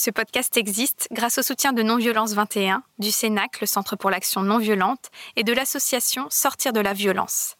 [0.00, 4.42] Ce podcast existe grâce au soutien de Non-Violence 21, du CENAC, le Centre pour l'action
[4.42, 7.56] non violente, et de l'association Sortir de la violence.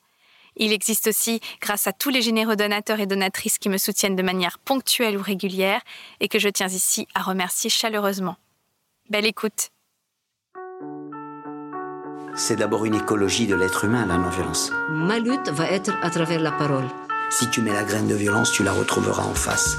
[0.54, 4.22] Il existe aussi grâce à tous les généreux donateurs et donatrices qui me soutiennent de
[4.22, 5.80] manière ponctuelle ou régulière
[6.20, 8.36] et que je tiens ici à remercier chaleureusement.
[9.10, 9.70] Belle écoute.
[12.36, 14.70] C'est d'abord une écologie de l'être humain, la non-violence.
[14.90, 16.86] Ma lutte va être à travers la parole.
[17.30, 19.76] Si tu mets la graine de violence, tu la retrouveras en face.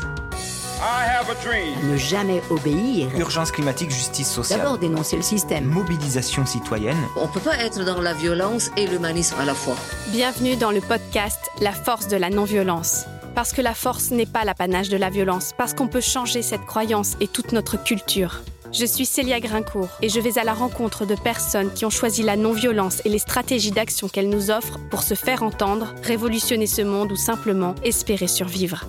[1.84, 3.10] Ne jamais obéir.
[3.18, 4.60] Urgence climatique, justice sociale.
[4.60, 5.66] D'abord dénoncer le système.
[5.66, 6.98] Mobilisation citoyenne.
[7.18, 9.76] On ne peut pas être dans la violence et l'humanisme à la fois.
[10.08, 13.08] Bienvenue dans le podcast La force de la non-violence.
[13.36, 16.66] Parce que la force n'est pas l'apanage de la violence, parce qu'on peut changer cette
[16.66, 18.42] croyance et toute notre culture.
[18.72, 22.24] Je suis Célia Grincourt et je vais à la rencontre de personnes qui ont choisi
[22.24, 26.84] la non-violence et les stratégies d'action qu'elle nous offre pour se faire entendre, révolutionner ce
[26.84, 28.86] monde ou simplement espérer survivre.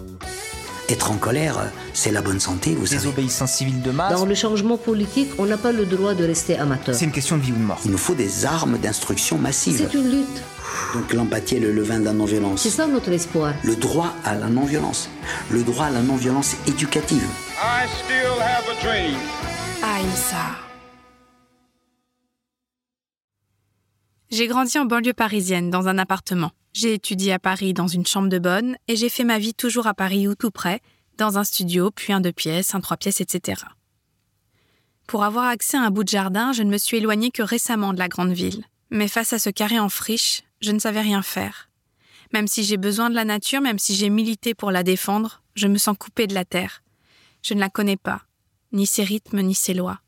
[0.91, 3.03] Être en colère, c'est la bonne santé, vous savez.
[3.03, 4.13] Désobéissance civile de masse.
[4.13, 6.97] Dans le changement politique, on n'a pas le droit de rester amateur.
[6.97, 7.79] C'est une question de vie ou de mort.
[7.85, 9.77] Il nous faut des armes d'instruction massive.
[9.89, 10.43] C'est une lutte.
[10.95, 12.63] Donc l'empathie est le levain de la non-violence.
[12.63, 13.55] C'est ça notre espoir.
[13.63, 15.09] Le droit à la non-violence.
[15.49, 17.25] Le droit à la non-violence éducative.
[17.63, 19.17] I still have a dream.
[19.85, 20.57] Aïssa.
[24.33, 26.51] J'ai grandi en banlieue parisienne, dans un appartement.
[26.73, 29.87] J'ai étudié à Paris dans une chambre de bonne et j'ai fait ma vie toujours
[29.87, 30.81] à Paris ou tout près,
[31.19, 33.63] dans un studio, puis un deux pièces, un trois pièces, etc.
[35.07, 37.93] Pour avoir accès à un bout de jardin, je ne me suis éloignée que récemment
[37.93, 38.65] de la grande ville.
[38.91, 41.69] Mais face à ce carré en friche, je ne savais rien faire.
[42.33, 45.67] Même si j'ai besoin de la nature, même si j'ai milité pour la défendre, je
[45.67, 46.83] me sens coupée de la terre.
[47.43, 48.23] Je ne la connais pas,
[48.73, 50.01] ni ses rythmes, ni ses lois.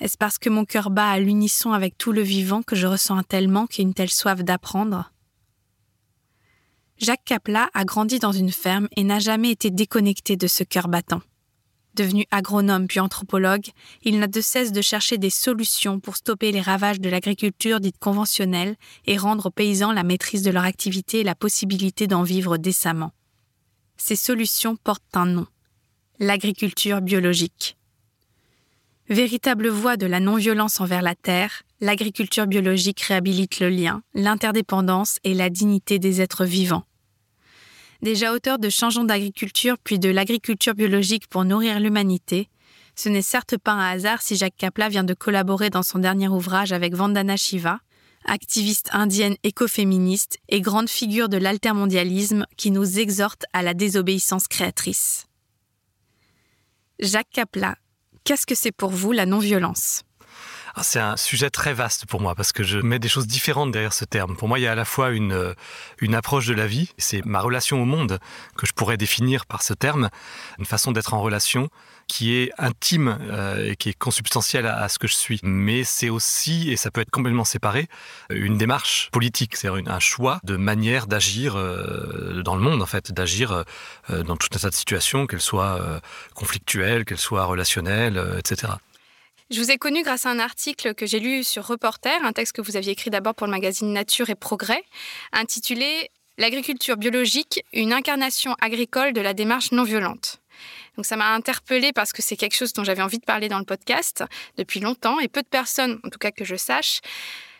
[0.00, 3.16] Est-ce parce que mon cœur bat à l'unisson avec tout le vivant que je ressens
[3.16, 5.13] un tel manque et une telle soif d'apprendre?
[6.98, 10.88] Jacques Capla a grandi dans une ferme et n'a jamais été déconnecté de ce cœur
[10.88, 11.22] battant.
[11.94, 13.66] Devenu agronome puis anthropologue,
[14.02, 17.98] il n'a de cesse de chercher des solutions pour stopper les ravages de l'agriculture dite
[17.98, 22.56] conventionnelle et rendre aux paysans la maîtrise de leur activité et la possibilité d'en vivre
[22.56, 23.12] décemment.
[23.96, 25.46] Ces solutions portent un nom
[26.18, 27.76] l'agriculture biologique.
[29.08, 35.34] Véritable voie de la non-violence envers la terre, l'agriculture biologique réhabilite le lien, l'interdépendance et
[35.34, 36.84] la dignité des êtres vivants.
[38.00, 42.48] Déjà auteur de Changeons d'agriculture puis de l'agriculture biologique pour nourrir l'humanité,
[42.96, 46.28] ce n'est certes pas un hasard si Jacques Capla vient de collaborer dans son dernier
[46.28, 47.80] ouvrage avec Vandana Shiva,
[48.24, 55.26] activiste indienne écoféministe et grande figure de l'altermondialisme qui nous exhorte à la désobéissance créatrice.
[56.98, 57.76] Jacques Capla,
[58.24, 60.04] qu'est-ce que c'est pour vous la non-violence?
[60.82, 63.92] C'est un sujet très vaste pour moi parce que je mets des choses différentes derrière
[63.92, 64.36] ce terme.
[64.36, 65.54] Pour moi, il y a à la fois une, euh,
[66.00, 68.18] une approche de la vie, c'est ma relation au monde
[68.56, 70.10] que je pourrais définir par ce terme,
[70.58, 71.68] une façon d'être en relation
[72.06, 75.40] qui est intime euh, et qui est consubstantielle à, ce que je suis.
[75.42, 77.88] Mais c'est aussi, et ça peut être complètement séparé,
[78.30, 83.12] une démarche politique, c'est-à-dire un choix de manière d'agir euh, dans le monde, en fait,
[83.12, 83.64] d'agir
[84.10, 86.00] dans tout un tas de situations, qu'elles soient
[86.34, 88.74] conflictuelles, qu'elles soient relationnelles, etc.
[89.54, 92.56] Je vous ai connu grâce à un article que j'ai lu sur Reporter, un texte
[92.56, 94.82] que vous aviez écrit d'abord pour le magazine Nature et Progrès,
[95.30, 100.40] intitulé L'agriculture biologique, une incarnation agricole de la démarche non violente.
[100.96, 103.60] Donc ça m'a interpellée parce que c'est quelque chose dont j'avais envie de parler dans
[103.60, 104.24] le podcast
[104.56, 107.00] depuis longtemps et peu de personnes, en tout cas que je sache,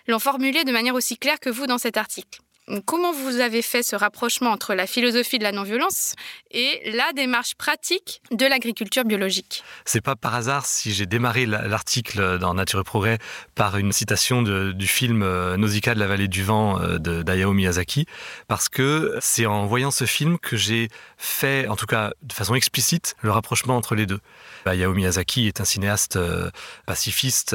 [0.08, 2.40] l'ont formulé de manière aussi claire que vous dans cet article.
[2.86, 6.14] Comment vous avez fait ce rapprochement entre la philosophie de la non-violence
[6.50, 9.62] et la démarche pratique de l'agriculture biologique?
[9.84, 13.18] C'est pas par hasard si j'ai démarré l'article dans Nature et Progrès
[13.54, 18.06] par une citation du film euh, Nausicaa de la vallée du vent euh, d'Ayao Miyazaki,
[18.48, 20.88] parce que c'est en voyant ce film que j'ai
[21.18, 24.20] fait, en tout cas de façon explicite, le rapprochement entre les deux.
[24.64, 26.50] Hayao Miyazaki est un cinéaste euh,
[26.86, 27.54] pacifiste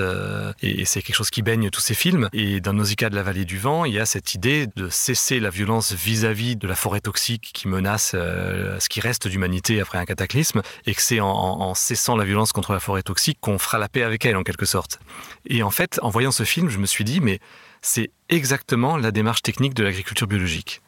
[0.62, 2.30] et, c'est quelque chose qui baigne tous ses films.
[2.32, 5.40] Et dans Nausicaa de la vallée du vent, il y a cette idée de cesser
[5.40, 9.98] la violence vis-à-vis de la forêt toxique qui menace euh, ce qui reste d'humanité après
[9.98, 13.78] un cataclysme, et que c'est en, cessant la violence contre la forêt toxique qu'on fera
[13.78, 15.00] la paix avec elle en quelque sorte.
[15.46, 17.40] Et en fait, en voyant ce film, je me suis dit, mais
[17.82, 20.82] c'est exactement la démarche technique de l'agriculture biologique.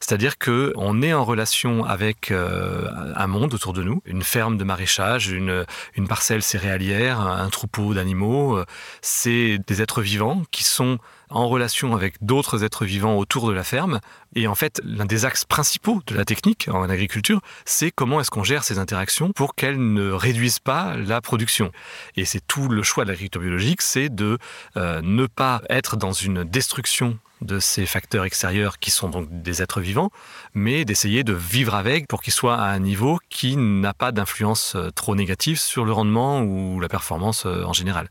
[0.00, 4.56] C'est-à-dire que on est en relation avec euh, un monde autour de nous, une ferme
[4.56, 5.64] de maraîchage, une,
[6.08, 8.62] parcelle céréalière, un troupeau d'animaux.
[9.02, 10.98] C'est des êtres vivants qui sont
[11.30, 14.00] en relation avec d'autres êtres vivants autour de la ferme.
[14.34, 18.30] Et en fait, l'un des axes principaux de la technique en agriculture, c'est comment est-ce
[18.30, 21.72] qu'on gère ces interactions pour qu'elles ne réduisent pas la production.
[22.16, 24.38] Et c'est tout le choix de l'agriculture biologique, c'est de
[24.76, 29.62] euh, ne pas être dans une destruction de ces facteurs extérieurs qui sont donc des
[29.62, 30.10] êtres vivants,
[30.54, 34.74] mais d'essayer de vivre avec pour qu'ils soient à un niveau qui n'a pas d'influence
[34.74, 38.08] euh, trop négative sur le rendement ou la performance euh, en général.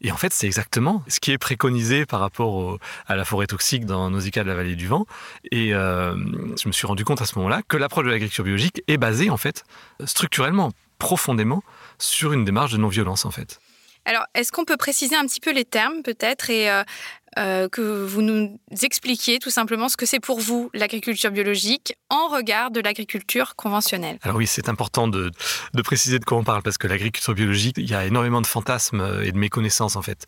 [0.00, 3.86] Et en fait, c'est exactement ce qui est préconisé par rapport à la forêt toxique
[3.86, 5.06] dans Nausicaa de la vallée du vent.
[5.50, 6.14] Et euh,
[6.60, 9.30] je me suis rendu compte à ce moment-là que l'approche de l'agriculture biologique est basée,
[9.30, 9.64] en fait,
[10.04, 11.62] structurellement, profondément,
[11.98, 13.60] sur une démarche de non-violence, en fait.
[14.04, 16.68] Alors, est-ce qu'on peut préciser un petit peu les termes, peut-être, et
[17.36, 22.70] que vous nous expliquiez tout simplement ce que c'est pour vous l'agriculture biologique en regard
[22.70, 24.18] de l'agriculture conventionnelle.
[24.22, 25.30] Alors oui, c'est important de,
[25.82, 29.00] préciser de quoi on parle parce que l'agriculture biologique, il y a énormément de fantasmes
[29.00, 30.26] euh, et de méconnaissances en fait.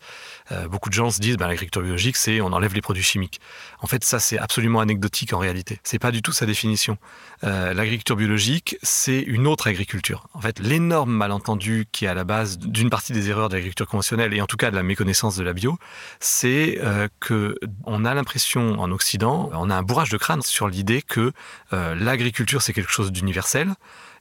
[0.51, 3.39] Euh, beaucoup de gens se disent ben, l'agriculture biologique, c'est on enlève les produits chimiques.
[3.81, 5.79] En fait, ça c'est absolument anecdotique en réalité.
[5.83, 6.97] C'est pas du tout sa définition.
[7.43, 10.27] Euh, l'agriculture biologique, c'est une autre agriculture.
[10.33, 13.87] En fait, l'énorme malentendu qui est à la base d'une partie des erreurs de l'agriculture
[13.87, 15.77] conventionnelle et en tout cas de la méconnaissance de la bio,
[16.19, 20.67] c'est euh, que on a l'impression en Occident, on a un bourrage de crâne sur
[20.67, 21.31] l'idée que
[21.73, 23.73] euh, l'agriculture c'est quelque chose d'universel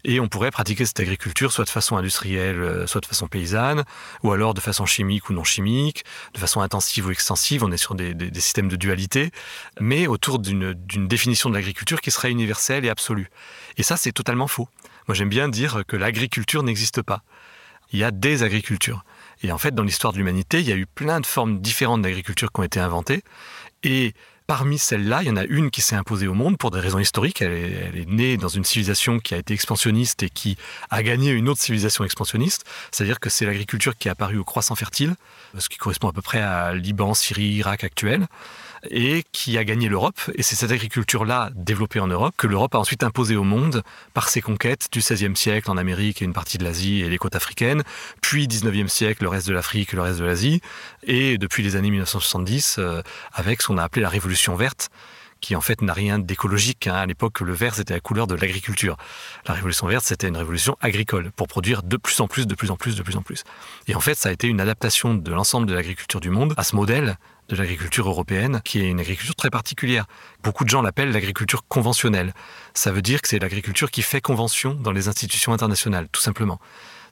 [0.05, 3.85] et on pourrait pratiquer cette agriculture soit de façon industrielle, euh, soit de façon paysanne,
[4.23, 7.65] ou alors de façon chimique ou non chimique, de façon intensive ou extensive.
[7.65, 9.33] On est sur des, des systèmes de dualité,
[9.81, 10.75] mais autour d'une
[11.09, 13.31] définition de l'agriculture qui serait universelle et absolue.
[13.79, 14.69] Et ça, c'est totalement faux.
[15.09, 17.23] Moi, j'aime bien dire que l'agriculture n'existe pas.
[17.93, 19.05] Il y a des agricultures.
[19.43, 22.03] Et en fait, dans l'histoire de l'humanité, il y a eu plein de formes différentes
[22.03, 23.23] d'agriculture qui ont été inventées.
[23.83, 24.15] Et
[24.47, 26.99] parmi celles-là, il y en a une qui s'est imposée au monde pour des raisons
[26.99, 27.43] historiques.
[27.43, 30.57] Elle est, née dans une civilisation qui a été expansionniste et qui
[30.91, 32.65] a gagné une autre civilisation expansionniste.
[32.91, 35.17] C'est-à-dire que c'est l'agriculture qui est apparue au croissant fertile,
[35.59, 38.27] ce qui correspond à peu près à Liban, Syrie, Irak actuel
[38.91, 40.19] et qui a gagné l'Europe.
[40.35, 43.83] Et c'est cette agriculture-là, développée en Europe, que l'Europe a ensuite imposée au monde
[44.15, 47.19] par ses conquêtes du XVIe siècle en Amérique et une partie de l'Asie et les
[47.19, 47.83] côtes africaines,
[48.21, 50.61] puis XIXe siècle, le reste de l'Afrique et le reste de l'Asie,
[51.05, 53.03] et depuis les années 1970, euh,
[53.33, 54.91] avec ce qu'on a appelé la Révolution verte,
[55.41, 56.87] qui en fait n'a rien d'écologique.
[56.87, 56.95] Hein.
[56.95, 58.97] À l'époque, le vert, c'était la couleur de l'agriculture.
[59.47, 62.71] La révolution verte, c'était une révolution agricole pour produire de plus en plus, de plus
[62.71, 63.45] en plus, de plus en plus.
[63.87, 66.65] Et en fait, ça a été une adaptation de l'ensemble de l'agriculture du monde à
[66.65, 67.17] ce modèle
[67.49, 70.07] de l'agriculture européenne, qui est une agriculture très particulière.
[70.43, 72.35] Beaucoup de gens l'appellent l'agriculture conventionnelle.
[72.75, 76.61] Ça veut dire que c'est l'agriculture qui fait convention dans les institutions internationales, tout simplement.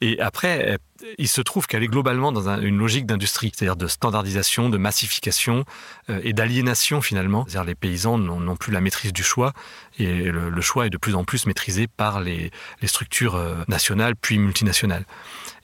[0.01, 0.79] Et après,
[1.19, 5.65] il se trouve qu'elle est globalement dans une logique d'industrie, c'est-à-dire de standardisation, de massification
[6.11, 7.45] euh, et d'aliénation finalement.
[7.47, 9.53] C'est-à-dire les paysans n'ont plus la maîtrise du choix
[9.99, 12.51] et le, choix est de plus en plus maîtrisé par les,
[12.85, 15.05] structures euh, nationales puis multinationales.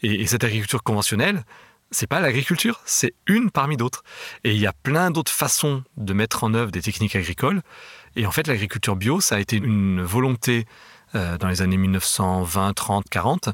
[0.03, 1.45] et cette agriculture conventionnelle,
[1.91, 4.05] c'est pas l'agriculture, c'est une parmi d'autres.
[4.45, 7.63] Et il y a plein d'autres façons de mettre en œuvre des techniques agricoles.
[8.17, 10.67] Et en fait, l'agriculture bio, ça a été une volonté
[11.15, 13.51] euh, dans les années 1920, 30, 40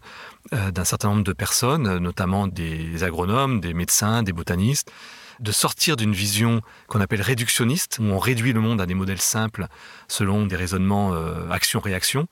[0.52, 4.92] d'un certain nombre de personnes, notamment des agronomes, des médecins, des botanistes,
[5.40, 9.20] de sortir d'une vision qu'on appelle réductionniste, où on réduit le monde à des modèles
[9.20, 9.66] simples
[10.08, 12.28] selon des raisonnements euh, action-réaction,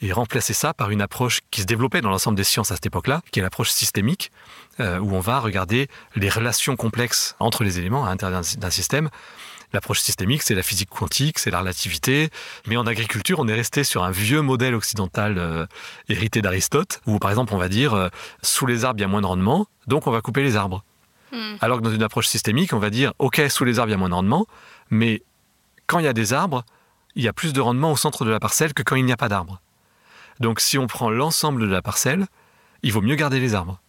[0.00, 2.86] et remplacer ça par une approche qui se développait dans l'ensemble des sciences à cette
[2.86, 4.30] époque-là, qui est l'approche systémique,
[4.78, 9.10] euh, où on va regarder les relations complexes entre les éléments à l'intérieur d'un système.
[9.72, 12.30] L'approche systémique, c'est la physique quantique, c'est la relativité.
[12.66, 15.66] Mais en agriculture, on est resté sur un vieux modèle occidental euh,
[16.08, 18.08] hérité d'Aristote, où par exemple on va dire euh,
[18.42, 20.84] sous les arbres il y a moins de rendement, donc on va couper les arbres.
[21.32, 21.56] Hmm.
[21.60, 23.94] Alors que dans une approche systémique, on va dire ok sous les arbres il y
[23.94, 24.46] a moins de rendement,
[24.88, 25.22] mais
[25.86, 26.64] quand il y a des arbres,
[27.14, 29.12] il y a plus de rendement au centre de la parcelle que quand il n'y
[29.12, 29.60] a pas d'arbres.
[30.40, 32.26] Donc si on prend l'ensemble de la parcelle,
[32.82, 33.80] il vaut mieux garder les arbres.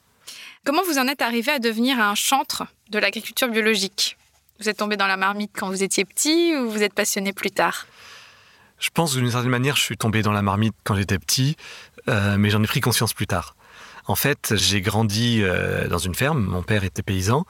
[0.65, 4.17] Comment vous en êtes arrivé à devenir un chantre de l'agriculture biologique?
[4.59, 7.51] Vous êtes tombé dans la marmite quand vous étiez petit ou vous êtes passionné plus
[7.51, 7.87] tard?
[8.77, 11.55] Je pense d'une certaine manière, je suis tombé dans la marmite quand j'étais petit,
[12.09, 13.55] euh, mais j'en ai pris conscience plus tard.
[14.09, 16.43] En fait, j'ai grandi euh, dans une ferme.
[16.43, 17.45] Mon père était paysan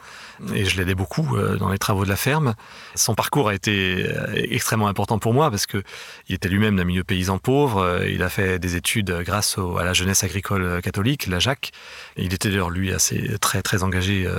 [0.54, 2.54] et je l'aidais beaucoup euh, dans les travaux de la ferme.
[2.96, 5.82] Son parcours a été euh, extrêmement important pour moi parce que
[6.28, 8.04] il était lui-même d'un milieu paysan pauvre.
[8.06, 11.72] Il a fait des études grâce à la jeunesse agricole catholique, la Jacques.
[12.18, 14.30] Il était d'ailleurs lui assez très très engagé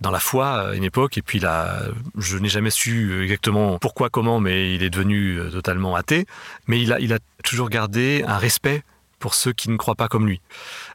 [0.00, 1.18] dans la foi à une époque.
[1.18, 1.82] Et puis là,
[2.16, 6.24] je n'ai jamais su exactement pourquoi, comment, mais il est devenu totalement athée.
[6.66, 8.84] Mais il a, il a toujours gardé un respect
[9.18, 10.40] pour ceux qui ne croient pas comme lui.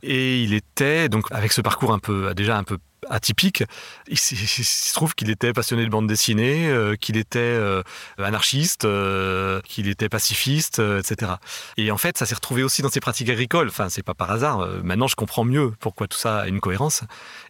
[0.02, 2.78] Et il était, donc avec ce parcours un peu, déjà un peu
[3.10, 3.64] atypique,
[4.08, 7.84] il, se trouve qu'il était passionné de bande dessinée, euh, qu'il était euh,
[8.18, 11.34] anarchiste, euh, qu'il était pacifiste, etc.
[11.78, 13.68] Et en fait, ça s'est retrouvé aussi dans ses pratiques agricoles.
[13.68, 14.68] Enfin, c'est pas par hasard.
[14.84, 17.04] maintenant, je comprends mieux pourquoi tout ça a une cohérence.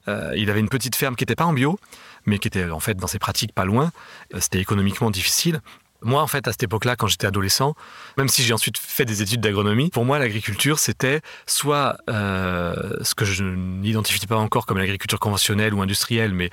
[0.07, 1.79] il avait une petite ferme qui n'était pas en bio,
[2.25, 3.91] mais qui était en fait dans ses pratiques pas loin.
[4.39, 5.61] C'était économiquement difficile.
[6.03, 7.75] Moi, en fait, à cette époque-là, quand j'étais adolescent,
[8.17, 13.15] même si j'ai ensuite fait des études d'agronomie, pour moi, l'agriculture, c'était soit euh, ce
[13.15, 16.49] que je n'identifie pas encore comme l'agriculture conventionnelle ou industrielle, mais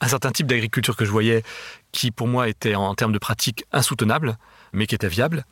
[0.00, 1.42] un certain type d'agriculture que je voyais
[1.92, 4.36] qui, pour moi, était en termes de pratique insoutenable,
[4.72, 5.44] mais qui était viable.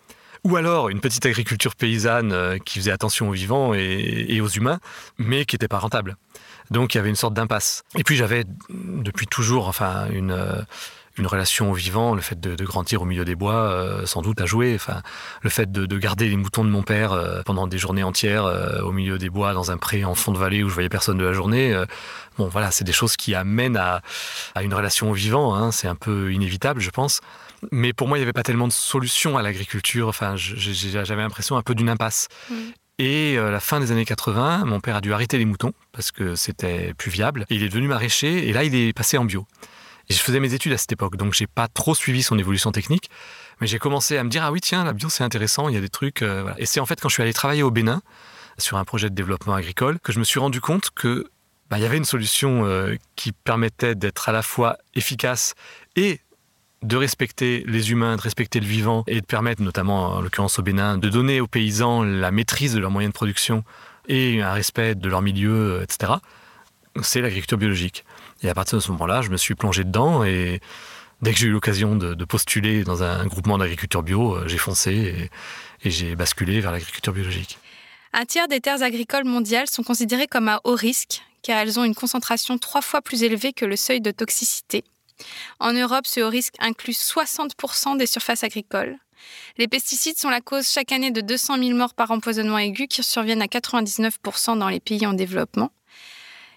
[0.44, 4.78] Ou alors une petite agriculture paysanne euh, qui faisait attention aux vivants et, aux humains,
[5.18, 6.16] mais qui n'était pas rentable.
[6.70, 7.82] Donc il y avait une sorte d'impasse.
[7.96, 10.62] Et puis j'avais depuis toujours, enfin, une, euh,
[11.18, 14.40] une relation au vivant, le fait de, grandir au milieu des bois, euh, sans doute
[14.40, 14.74] à jouer.
[14.74, 15.02] Enfin,
[15.42, 18.80] le fait de, garder les moutons de mon père euh, pendant des journées entières euh,
[18.82, 21.18] au milieu des bois, dans un pré en fond de vallée où je voyais personne
[21.18, 21.76] de la journée.
[22.38, 24.02] bon, voilà, c'est des choses qui amènent à,
[24.62, 25.54] une relation au vivant.
[25.54, 25.72] Hein.
[25.72, 27.20] c'est un peu inévitable, je pense.
[27.72, 30.08] Mais pour moi, il n'y avait pas tellement de solution à l'agriculture.
[30.08, 32.28] Enfin, j'avais l'impression un peu d'une impasse.
[32.50, 32.54] Mmh.
[33.00, 36.10] Et à la fin des années 80, mon père a dû arrêter les moutons parce
[36.10, 37.44] que c'était plus viable.
[37.48, 39.46] il est devenu maraîcher et là, il est passé en bio
[40.14, 43.10] je faisais mes études à cette époque, donc j'ai pas trop suivi son évolution technique.
[43.60, 45.78] Mais j'ai commencé à me dire ah oui tiens la bio c'est intéressant, il y
[45.78, 46.22] a des trucs.
[46.22, 48.02] Euh, Et c'est en fait quand je suis allé travailler au Bénin
[48.56, 51.30] sur un projet de développement agricole que je me suis rendu compte que
[51.70, 55.54] bah, y avait une solution euh, qui permettait d'être à la fois efficace
[55.96, 56.20] et
[56.82, 60.62] de respecter les humains, de respecter le vivant et de permettre, notamment en l'occurrence au
[60.62, 63.64] Bénin, de donner aux paysans la maîtrise de leurs moyens de production
[64.06, 66.14] et un respect de leur milieu, etc.
[67.02, 68.04] C'est l'agriculture biologique.
[68.42, 70.60] Et à partir de ce moment-là, je me suis plongé dedans et
[71.22, 75.30] dès que j'ai eu l'occasion de, postuler dans un groupement d'agriculture bio, euh, j'ai foncé
[75.82, 77.58] et, et j'ai basculé vers l'agriculture biologique.
[78.12, 81.84] Un tiers des terres agricoles mondiales sont considérées comme à haut risque, car elles ont
[81.84, 84.84] une concentration trois fois plus élevée que le seuil de toxicité.
[85.58, 88.96] En Europe, ce haut risque inclut 60% des surfaces agricoles.
[89.56, 93.02] Les pesticides sont la cause chaque année de 200 000 morts par empoisonnement aigu qui
[93.02, 95.70] surviennent à 99% dans les pays en développement.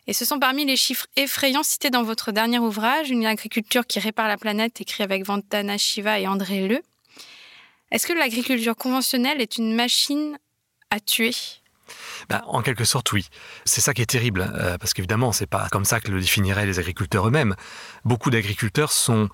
[0.07, 3.99] Et ce sont parmi les chiffres effrayants cités dans votre dernier ouvrage, Une agriculture qui
[3.99, 6.81] répare la planète, écrit avec Vandana Shiva et André Le.
[7.91, 10.37] Est-ce que l'agriculture conventionnelle est une machine
[10.89, 11.33] à tuer?
[12.29, 13.27] Ben, en quelque sorte, oui.
[13.65, 16.65] C'est ça qui est terrible, euh, parce qu'évidemment, c'est pas comme ça que le définiraient
[16.65, 17.55] les agriculteurs eux-mêmes.
[18.05, 19.29] Beaucoup d'agriculteurs sont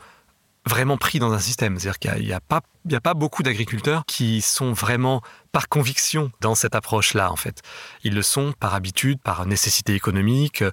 [0.66, 1.80] vraiment pris dans un système.
[1.80, 7.32] C'est-à-dire qu'il n'y a pas beaucoup d'agriculteurs qui sont vraiment par conviction dans cette approche-là,
[7.32, 7.62] en fait.
[8.04, 10.63] Ils le sont par habitude, par nécessité économique.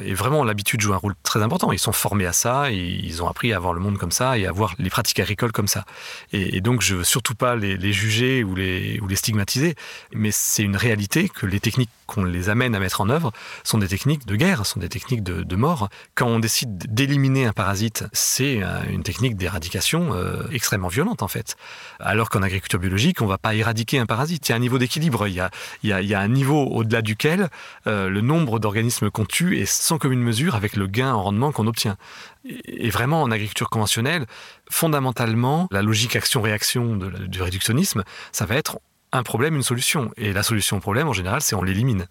[0.00, 1.72] Et vraiment, l'habitude joue un rôle très important.
[1.72, 4.38] Ils sont formés à ça, et ils ont appris à voir le monde comme ça
[4.38, 5.84] et à voir les pratiques agricoles comme ça.
[6.32, 9.74] Et, donc, je veux surtout pas les, juger ou les, ou les stigmatiser,
[10.12, 13.32] mais c'est une réalité que les techniques qu'on les amène à mettre en œuvre
[13.62, 15.88] sont des techniques de guerre, sont des techniques de, mort.
[16.14, 21.56] Quand on décide d'éliminer un parasite, c'est une technique d'éradication euh, extrêmement violente, en fait.
[21.98, 24.78] Alors qu'en agriculture biologique, on va pas éradiquer un parasite il y a un niveau
[24.78, 25.26] d'équilibre.
[25.26, 27.48] Il, y a, un niveau au-delà duquel
[27.86, 31.52] euh, le nombre d'organismes qu'on tue est sans commune mesure avec le gain en rendement
[31.52, 31.96] qu'on obtient.
[32.44, 34.26] Et vraiment, en agriculture conventionnelle,
[34.70, 38.78] fondamentalement, la logique action-réaction du réductionnisme, ça va être
[39.12, 40.10] un problème, une solution.
[40.16, 42.06] Et la solution au problème, en général, c'est on l'élimine.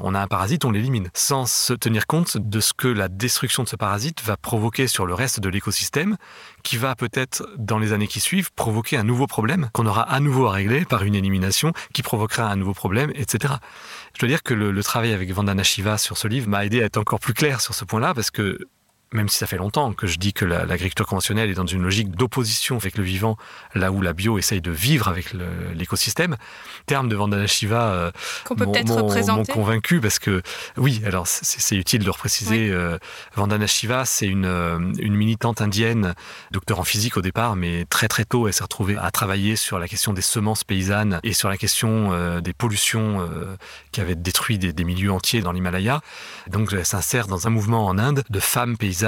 [0.00, 3.62] On a un parasite, on l'élimine, sans se tenir compte de ce que la destruction
[3.62, 6.16] de ce parasite va provoquer sur le reste de l'écosystème,
[6.62, 10.20] qui va peut-être, dans les années qui suivent, provoquer un nouveau problème qu'on aura à
[10.20, 13.54] nouveau à régler par une élimination qui provoquera un nouveau problème, etc.
[14.14, 16.86] Je dois dire que le, travail avec Vandana Shiva sur ce livre m'a aidé à
[16.86, 18.58] être encore plus clair sur ce point-là, parce que
[19.12, 22.10] même si ça fait longtemps que je dis que l'agriculture conventionnelle est dans une logique
[22.10, 23.36] d'opposition avec le vivant,
[23.74, 25.32] là où la bio essaye de vivre avec
[25.74, 26.36] l'écosystème,
[26.86, 28.10] terme de Vandana Shiva euh,
[28.56, 30.42] m'ont convaincu parce que,
[30.76, 32.98] oui, alors c'est utile de le repréciser, euh,
[33.34, 36.14] Vandana Shiva, c'est une, euh, une militante indienne,
[36.52, 39.80] docteur en physique au départ, mais très très tôt, elle s'est retrouvée à travailler sur
[39.80, 43.28] la question des semences paysannes et sur la question des pollutions
[43.92, 46.00] qui avaient détruit des, des milieux entiers dans l'Himalaya.
[46.48, 48.99] Donc elle s'insère dans un mouvement en Inde de femmes paysannes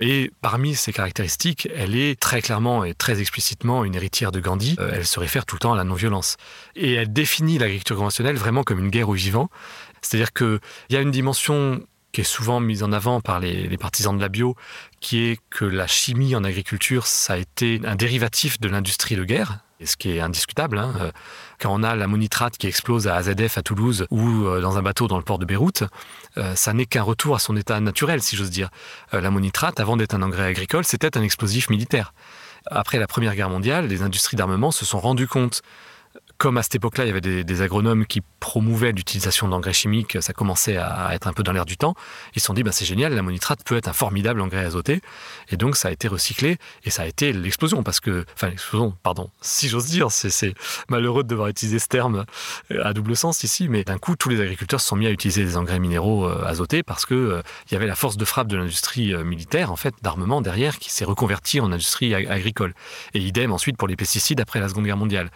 [0.00, 4.76] et parmi ses caractéristiques, elle est très clairement et très explicitement une héritière de Gandhi.
[4.78, 6.36] Euh, elle se réfère tout le temps à la non-violence.
[6.74, 9.50] Et elle définit l'agriculture conventionnelle vraiment comme une guerre au vivant.
[10.02, 13.76] C'est-à-dire qu'il y a une dimension qui est souvent mise en avant par les, les,
[13.76, 14.56] partisans de la bio,
[15.00, 19.24] qui est que la chimie en agriculture, ça a été un dérivatif de l'industrie de
[19.24, 20.78] guerre, et ce qui est indiscutable.
[20.78, 20.94] Hein.
[21.00, 21.10] Euh,
[21.60, 25.06] quand on a l'ammonitrate qui explose à AZF à Toulouse ou euh, dans un bateau
[25.08, 25.84] dans le port de Beyrouth,
[26.38, 28.70] euh, ça n'est qu'un retour à son état naturel, si j'ose dire.
[29.12, 32.12] L'ammonitrate, avant d'être un engrais agricole, c'était un explosif militaire.
[32.66, 35.62] Après la Première Guerre mondiale, les industries d'armement se sont rendues compte
[36.38, 40.18] comme à cette époque-là, il y avait des, des agronomes qui promouvaient l'utilisation d'engrais chimiques,
[40.20, 41.94] ça commençait à être un peu dans l'air du temps.
[42.34, 45.00] Ils se sont dit, bah, c'est génial, l'ammonitrate peut être un formidable engrais azoté.
[45.48, 48.94] Et donc, ça a été recyclé et ça a été l'explosion parce que, enfin, l'explosion,
[49.02, 50.54] pardon, si j'ose dire, c'est
[50.88, 52.24] malheureux de devoir utiliser ce terme
[52.70, 55.10] euh, à double sens ici, mais d'un coup, tous les agriculteurs se sont mis à
[55.10, 58.24] utiliser des engrais minéraux euh, azotés parce que euh, il y avait la force de
[58.24, 62.74] frappe de l'industrie militaire, en fait, d'armement derrière, qui s'est reconvertie en industrie agricole.
[63.14, 65.30] Et idem ensuite pour les pesticides après la Seconde Guerre mondiale.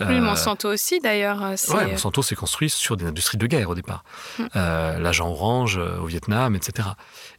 [0.00, 1.54] Oui, Monsanto aussi d'ailleurs.
[1.68, 4.04] Oui, Monsanto s'est construit sur des industries de guerre au départ.
[4.38, 4.48] Hum.
[4.54, 6.88] L'agent orange au Vietnam, etc.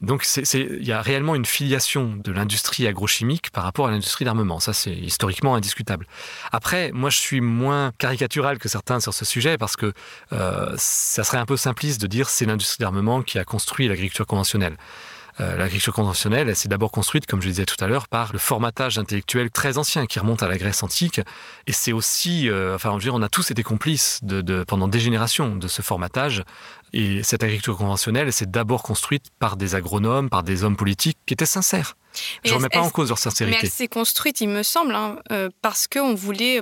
[0.01, 4.59] Donc il y a réellement une filiation de l'industrie agrochimique par rapport à l'industrie d'armement.
[4.59, 6.07] Ça, c'est historiquement indiscutable.
[6.51, 9.93] Après, moi, je suis moins caricatural que certains sur ce sujet parce que
[10.31, 14.25] euh, ça serait un peu simpliste de dire c'est l'industrie d'armement qui a construit l'agriculture
[14.25, 14.77] conventionnelle.
[15.39, 18.33] Euh, l'agriculture conventionnelle, elle s'est d'abord construite, comme je le disais tout à l'heure, par
[18.33, 21.21] le formatage intellectuel très ancien qui remonte à la Grèce antique.
[21.67, 25.67] Et c'est aussi, euh, enfin, on a tous été complices de, pendant des générations de
[25.67, 26.43] ce formatage.
[26.93, 31.17] Et cette agriculture conventionnelle, elle s'est d'abord construite par des agronomes, par des hommes politiques
[31.25, 31.97] qui étaient sincères.
[32.43, 33.57] je ne remets pas en cause leur sincérité.
[33.57, 36.61] Mais elle s'est construite, il me semble, hein, euh, parce qu'on voulait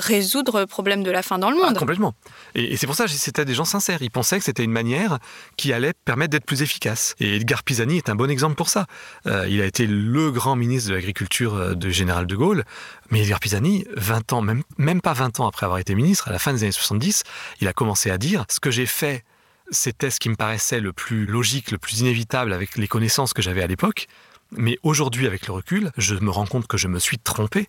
[0.00, 1.74] résoudre le problème de la faim dans le monde.
[1.76, 2.14] Ah, complètement.
[2.54, 4.02] Et, c'est pour ça que c'était des gens sincères.
[4.02, 5.18] Ils pensaient que c'était une manière
[5.56, 7.14] qui allait permettre d'être plus efficace.
[7.20, 8.86] Et Edgar Pisani est un bon exemple pour ça.
[9.26, 12.64] Euh, il a été le grand ministre de l'Agriculture euh, de Général de Gaulle.
[13.10, 16.32] Mais Edgar Pisani, 20 ans, même, même pas 20 ans après avoir été ministre, à
[16.32, 17.22] la fin des années 70,
[17.60, 19.24] il a commencé à dire ce que j'ai fait
[19.70, 23.40] c'était ce qui me paraissait le plus logique, le plus inévitable avec les connaissances que
[23.42, 24.08] j'avais à l'époque.
[24.52, 27.68] Mais aujourd'hui, avec le recul, je me rends compte que je me suis trompé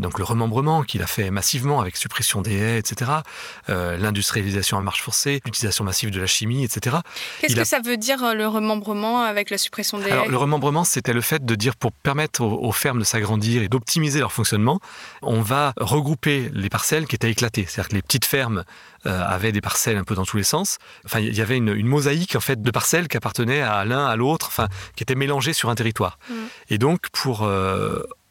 [0.00, 3.10] donc le remembrement qu'il a fait massivement avec suppression des haies, etc.,
[3.68, 6.96] euh, l'industrialisation à marche forcée, l'utilisation massive de la chimie, etc.
[7.40, 10.28] Qu'est-ce que ça veut dire euh, le remembrement avec la suppression des Alors, haies?
[10.28, 14.20] Le remembrement, c'était le fait de dire pour permettre aux, fermes de s'agrandir et d'optimiser
[14.20, 14.80] leur fonctionnement,
[15.20, 17.66] on va regrouper les parcelles qui étaient éclatées.
[17.68, 18.64] C'est-à-dire que les petites fermes
[19.06, 20.78] euh, avaient des parcelles un peu dans tous les sens.
[21.04, 24.16] Enfin, il y avait une, mosaïque en fait de parcelles qui appartenaient à l'un à
[24.16, 26.18] l'autre, enfin, qui étaient mélangées sur un territoire.
[26.28, 26.34] Mmh.
[26.70, 27.46] Et donc pour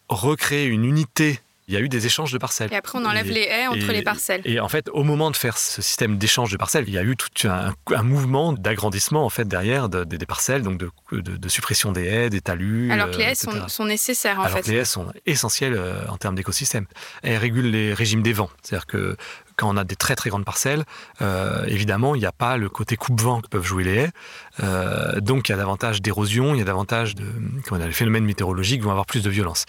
[0.10, 1.40] recréer une unité
[1.72, 2.72] il y a eu des échanges de parcelles.
[2.74, 4.42] Et après, on enlève les haies entre les parcelles.
[4.44, 7.04] Et en fait, au moment de faire ce système d'échange de parcelles, il y a
[7.04, 12.30] eu tout un, mouvement d'agrandissement en fait derrière des parcelles, donc de, suppression des haies,
[12.30, 12.92] des talus.
[12.92, 14.64] Alors que les haies sont, nécessaires en Alors fait.
[14.64, 16.86] Que les haies sont essentielles euh, en termes d'écosystème.
[17.24, 19.16] Elles régulent les régimes des vents, c'est-à-dire que
[19.62, 20.86] quand on a des très très grandes parcelles,
[21.22, 24.10] euh, évidemment, il n'y a pas le côté coupe-vent que peuvent jouer les haies.
[24.64, 27.26] Euh, donc, il y a davantage d'érosion, il y a davantage de.
[27.66, 29.66] Comment on a, les phénomènes météorologiques vont avoir plus de violence.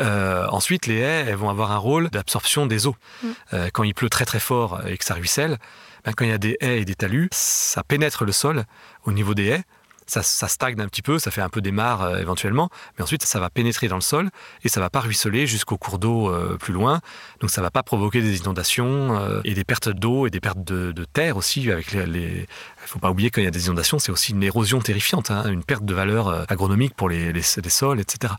[0.00, 2.96] Euh, ensuite, les haies, elles vont avoir un rôle d'absorption des eaux.
[3.22, 3.28] Mm.
[3.52, 5.58] Euh, quand il pleut très très fort et que ça ruisselle,
[6.04, 8.64] ben, quand il y a des haies et des talus, ça pénètre le sol
[9.04, 9.64] au niveau des haies
[10.06, 13.22] ça, stagne un petit peu, ça fait un peu des mares euh, éventuellement, mais ensuite
[13.22, 14.28] ça va pénétrer dans le sol
[14.62, 17.00] et ça va pas ruisseler jusqu'au cours d'eau plus loin.
[17.40, 21.04] Donc ça va pas provoquer des inondations et des pertes d'eau et des pertes de,
[21.10, 21.70] terre aussi.
[21.70, 22.46] Avec les, les...
[22.86, 25.44] faut pas oublier quand il y a des inondations, c'est aussi une érosion terrifiante, hein,
[25.48, 28.34] une perte de valeur agronomique pour les, sols, etc.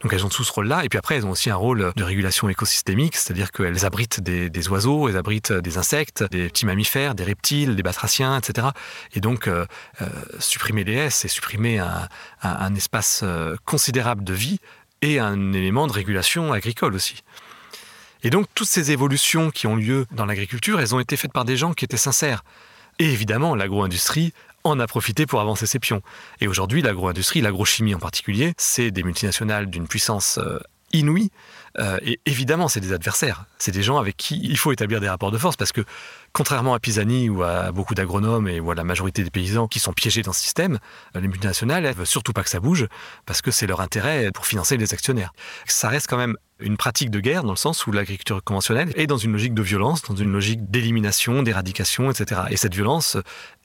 [0.00, 0.84] Donc elles ont tout ce rôle-là.
[0.84, 4.68] Et puis après elles ont aussi un rôle de régulation écosystémique, c'est-à-dire qu'elles abritent des,
[4.68, 8.68] oiseaux, elles abritent des insectes, des petits mammifères, des reptiles, des batraciens, etc.
[9.14, 9.48] Et donc
[10.38, 11.78] supprimer les c'est supprimer
[12.42, 14.58] un, espace euh, considérable de vie
[15.00, 17.22] et un élément de régulation agricole aussi.
[18.22, 21.44] Et donc toutes ces évolutions qui ont lieu dans l'agriculture, elles ont été faites par
[21.44, 22.44] des gens qui étaient sincères.
[22.98, 24.32] Et évidemment, l'agro-industrie
[24.64, 26.02] en a profité pour avancer ses pions.
[26.40, 30.58] Et aujourd'hui, l'agro-industrie, l'agrochimie en particulier, c'est des multinationales d'une puissance euh,
[30.92, 31.30] inouïe.
[31.78, 33.46] Euh, et évidemment, c'est des adversaires.
[33.58, 35.82] C'est des gens avec qui il faut établir des rapports de force parce que
[36.34, 39.92] Contrairement à Pisani ou à beaucoup d'agronomes et à la majorité des paysans qui sont
[39.92, 40.78] piégés dans ce système,
[41.14, 42.86] les multinationales, elles veulent surtout pas que ça bouge
[43.26, 45.34] parce que c'est leur intérêt pour financer les actionnaires.
[45.66, 49.06] Ça reste quand même une pratique de guerre dans le sens où l'agriculture conventionnelle est
[49.06, 52.42] dans une logique de violence, dans une logique d'élimination, d'éradication, etc.
[52.48, 53.18] Et cette violence,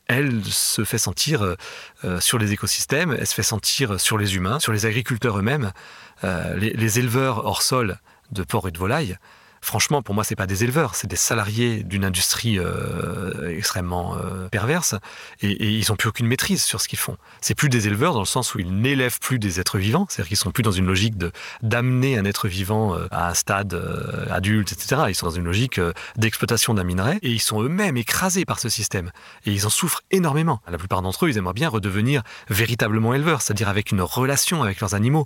[0.08, 1.56] elle se fait sentir
[2.04, 5.72] euh, sur les écosystèmes, elle se fait sentir sur les humains, sur les agriculteurs eux-mêmes,
[6.24, 8.00] euh, les, éleveurs hors sol
[8.32, 9.18] de porc et de volailles
[9.68, 14.48] franchement, pour moi, c'est pas des éleveurs, c'est des salariés d'une industrie euh, extrêmement euh,
[14.48, 14.96] perverse,
[15.42, 17.18] et, ils n'ont plus aucune maîtrise sur ce qu'ils font.
[17.42, 20.30] C'est plus des éleveurs dans le sens où ils n'élèvent plus des êtres vivants, c'est-à-dire
[20.30, 23.74] qu'ils sont plus dans une logique de d'amener un être vivant euh, à un stade
[24.32, 25.02] adulte, etc.
[25.10, 25.82] Ils sont dans une logique
[26.16, 29.12] d'exploitation d'un minerai, et ils sont eux-mêmes écrasés par ce système,
[29.46, 30.62] et ils en souffrent énormément.
[30.70, 34.80] La plupart d'entre eux, ils aimeraient bien redevenir véritablement éleveurs, c'est-à-dire avec une relation avec
[34.80, 35.26] leurs animaux,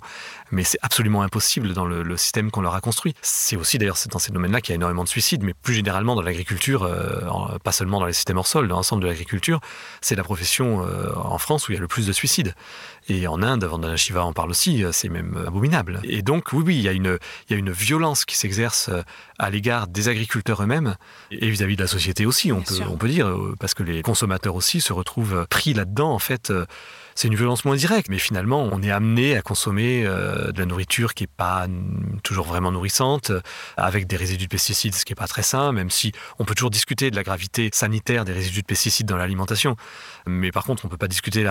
[0.50, 3.14] mais c'est absolument impossible dans le, système qu'on leur a construit.
[3.22, 6.22] C'est aussi d'ailleurs dans cette qu'il y a énormément de suicides, mais plus généralement dans
[6.22, 6.88] l'agriculture,
[7.62, 9.60] pas seulement dans les systèmes hors sol, dans l'ensemble de l'agriculture,
[10.00, 12.54] c'est la profession en France où il y a le plus de suicides.
[13.08, 16.00] Et en Inde, Vandana Shiva en parle aussi, c'est même abominable.
[16.04, 17.18] Et donc, oui, oui, il y a une,
[17.48, 18.90] il y a une violence qui s'exerce
[19.38, 20.96] à l'égard des agriculteurs eux-mêmes
[21.30, 24.54] et vis-à-vis de la société aussi, on peut, on peut dire, parce que les consommateurs
[24.54, 26.52] aussi se retrouvent pris là-dedans, en fait
[27.14, 30.66] c'est une violence moins directe, mais finalement, on est amené à consommer euh, de la
[30.66, 31.66] nourriture qui n'est pas
[32.22, 33.40] toujours vraiment nourrissante, euh,
[33.76, 36.54] avec des résidus de pesticides, ce qui n'est pas très sain, même si on peut
[36.54, 39.76] toujours discuter de la gravité sanitaire des résidus de pesticides dans l'alimentation.
[40.26, 41.46] Mais par contre, on ne peut pas discuter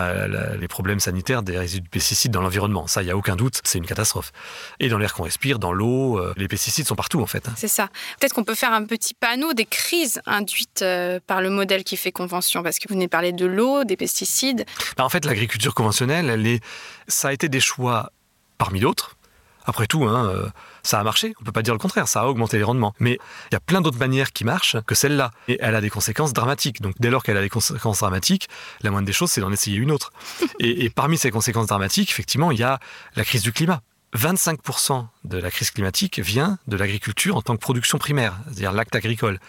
[0.59, 2.87] les problèmes sanitaires des résidus de pesticides dans l'environnement.
[2.87, 4.31] Ça, il n'y a aucun doute, c'est une catastrophe.
[4.79, 7.47] Et dans l'air qu'on respire, dans l'eau, euh, les pesticides sont partout en fait.
[7.47, 7.53] Hein.
[7.55, 7.89] C'est ça.
[8.19, 10.83] Peut-être qu'on peut faire un petit panneau des crises induites
[11.27, 14.65] par le modèle qui fait convention, parce que vous venez parler de l'eau, des pesticides.
[14.97, 16.63] Bah, en fait, l'agriculture l'agriculture conventionnelle, elle est,
[17.07, 18.11] ça a été des choix
[18.57, 19.17] parmi d'autres.
[19.65, 20.49] Après tout, hein, euh,
[20.83, 22.93] ça a marché, on ne peut pas dire le contraire, ça a augmenté les rendements.
[22.99, 23.19] Mais
[23.51, 25.31] il y a plein d'autres manières qui marchent que celle-là.
[25.47, 26.81] Et elle a des conséquences dramatiques.
[26.81, 28.49] Donc dès lors qu'elle a des conséquences dramatiques,
[28.81, 30.11] la moindre des choses, c'est d'en essayer une autre.
[30.59, 32.79] et, et, parmi ces conséquences dramatiques, effectivement, il y a
[33.15, 33.81] la crise du climat.
[34.15, 38.95] 25% de la crise climatique vient de l'agriculture en tant que production primaire, c'est-à-dire l'acte
[38.95, 39.39] agricole.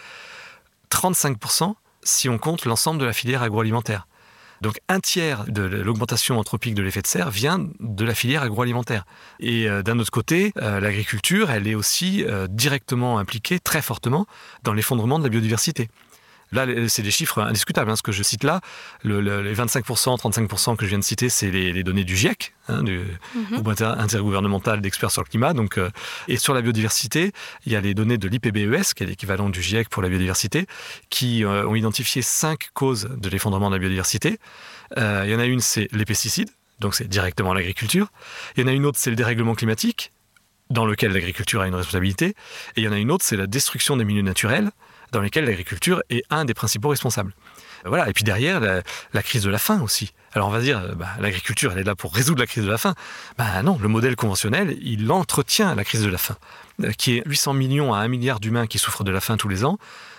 [0.89, 1.73] 35%
[2.03, 4.07] si on compte l'ensemble de la filière agroalimentaire.
[4.63, 9.05] Donc un tiers de l'augmentation anthropique de l'effet de serre vient de la filière agroalimentaire.
[9.41, 14.25] Et euh, d'un autre côté, euh, l'agriculture, elle est aussi euh, directement impliquée très fortement
[14.63, 15.89] dans l'effondrement de la biodiversité.
[16.53, 17.89] Là, c'est des chiffres indiscutables.
[17.89, 18.61] Hein, ce que je cite là,
[19.03, 22.99] les 25%, 35% que je viens de citer, c'est les, données du GIEC, hein, du
[23.35, 23.61] mhm.
[23.61, 25.53] groupe intergouvernemental d'experts sur le climat.
[25.53, 25.89] Donc, euh,
[26.27, 27.31] et sur la biodiversité,
[27.65, 30.67] il y a les données de l'IPBES, qui est l'équivalent du GIEC pour la biodiversité,
[31.09, 34.39] qui euh, ont identifié cinq causes de l'effondrement de la biodiversité.
[34.97, 38.07] Euh, il y en a une, c'est les pesticides, donc c'est directement l'agriculture.
[38.55, 40.11] Il y en a une autre, c'est le dérèglement climatique,
[40.69, 42.27] dans lequel l'agriculture a une responsabilité.
[42.75, 44.71] Et il y en a une autre, c'est la destruction des milieux naturels
[45.13, 47.33] dans lesquels l'agriculture est un des principaux responsables.
[47.85, 48.09] Voilà.
[48.09, 50.13] Et puis derrière, la, crise de la faim aussi.
[50.33, 52.77] Alors on va dire, bah, l'agriculture, elle est là pour résoudre la crise de la
[52.77, 52.95] faim.
[53.37, 56.37] Ben non, le modèle conventionnel, il entretient la crise de la faim,
[56.83, 59.49] euh, qui est 800 millions à 1 milliard d'humains qui souffrent de la faim tous
[59.49, 59.77] les ans.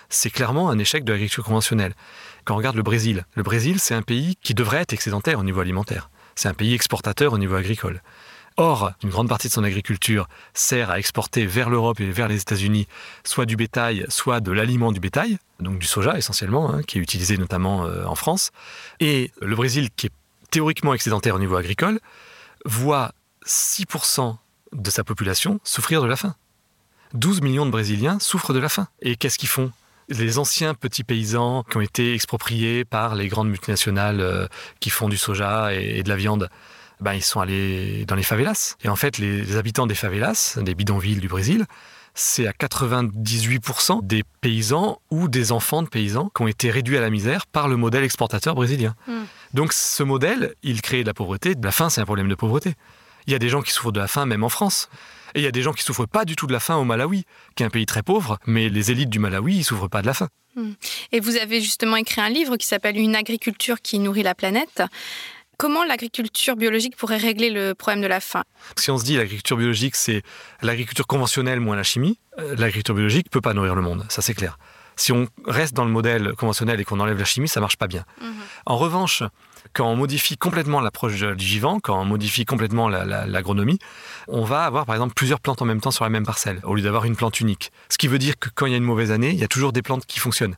[0.09, 1.93] C'est clairement un échec de l'agriculture conventionnelle.
[2.45, 5.43] Quand on regarde le Brésil, le Brésil, c'est un pays qui devrait être excédentaire au
[5.43, 6.09] niveau alimentaire.
[6.35, 8.01] C'est un pays exportateur au niveau agricole.
[8.57, 12.39] Or, une grande partie de son agriculture sert à exporter vers l'Europe et vers les
[12.39, 12.87] États-Unis
[13.25, 17.01] soit du bétail, soit de l'aliment du bétail, donc du soja essentiellement, hein, qui est
[17.01, 18.51] utilisé notamment euh, en France.
[19.01, 20.13] Et le Brésil, qui est
[20.51, 21.99] théoriquement excédentaire au niveau agricole,
[22.63, 23.11] voit
[23.45, 24.37] 6%
[24.71, 26.35] de sa population souffrir de la faim.
[27.13, 28.87] 12 millions de Brésiliens souffrent de la faim.
[29.01, 29.71] Et qu'est-ce qu'ils font?
[30.07, 34.47] Les anciens petits paysans qui ont été expropriés par les grandes multinationales euh,
[34.79, 36.49] qui font du soja et de la viande,
[37.01, 38.75] ben, ils sont allés dans les favelas.
[38.83, 41.65] Et en fait, les, habitants des favelas, des bidonvilles du Brésil,
[42.13, 47.01] c'est à 98% des paysans ou des enfants de paysans qui ont été réduits à
[47.01, 48.95] la misère par le modèle exportateur brésilien.
[49.07, 49.23] Hmm.
[49.53, 51.55] Donc ce modèle, il crée de la pauvreté.
[51.61, 52.73] La faim, c'est un problème de pauvreté.
[53.27, 54.89] Il y a des gens qui souffrent de la faim même en France.
[55.33, 56.85] Et il y a des gens qui souffrent pas du tout de la faim au
[56.85, 60.01] Malawi, qui est un pays très pauvre, mais les élites du Malawi, ils souffrent pas
[60.01, 60.29] de la faim.
[60.55, 60.71] Hmm.
[61.11, 64.81] Et vous avez justement écrit un livre qui s'appelle Une agriculture qui nourrit la planète.
[65.57, 68.43] Comment l'agriculture biologique pourrait régler le problème de la faim?
[68.77, 70.21] Si on se dit l'agriculture biologique, c'est
[70.61, 74.21] l'agriculture conventionnelle moins la chimie, euh, l'agriculture biologique ne peut pas nourrir le monde, ça
[74.21, 74.57] c'est clair.
[74.97, 77.87] Si on reste dans le modèle conventionnel et qu'on enlève la chimie, ça marche pas
[77.87, 78.05] bien.
[78.21, 78.33] Mhm.
[78.65, 79.23] En revanche,
[79.73, 83.79] quand on modifie complètement l'approche du vivant, quand on modifie complètement l'agronomie,
[84.27, 86.75] on va avoir par exemple plusieurs plantes en même temps sur la même parcelle, au
[86.75, 87.71] lieu d'avoir une plante unique.
[87.89, 89.47] Ce qui veut dire que quand il y a une mauvaise année, il y a
[89.47, 90.55] toujours des plantes qui fonctionnent.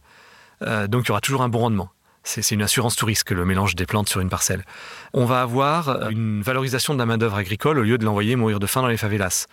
[0.63, 1.89] Euh, donc il y aura toujours un bon rendement.
[2.29, 4.65] C'est une assurance tout risque, le mélange des plantes sur une parcelle.
[5.13, 8.67] On va avoir une valorisation de la main-d'œuvre agricole au lieu de l'envoyer mourir de
[8.67, 9.47] faim dans les favelas.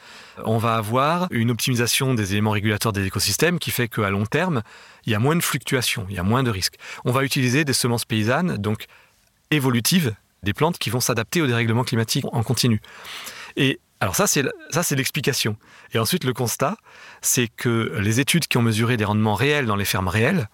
[0.45, 4.63] On va avoir une optimisation des éléments régulateurs des écosystèmes qui fait qu'à long terme,
[5.07, 6.75] il y a moins de fluctuations, il y a moins de risques.
[7.05, 8.87] On va utiliser des semences paysannes, donc
[9.53, 12.81] évolutives, des plantes qui vont s'adapter au dérèglement climatique en continu.
[13.57, 15.57] Et alors ça, c'est ça, c'est l'explication.
[15.93, 16.77] Et ensuite, le constat,
[17.23, 20.49] c'est que les études qui ont mesuré des rendements réels dans les fermes réelles,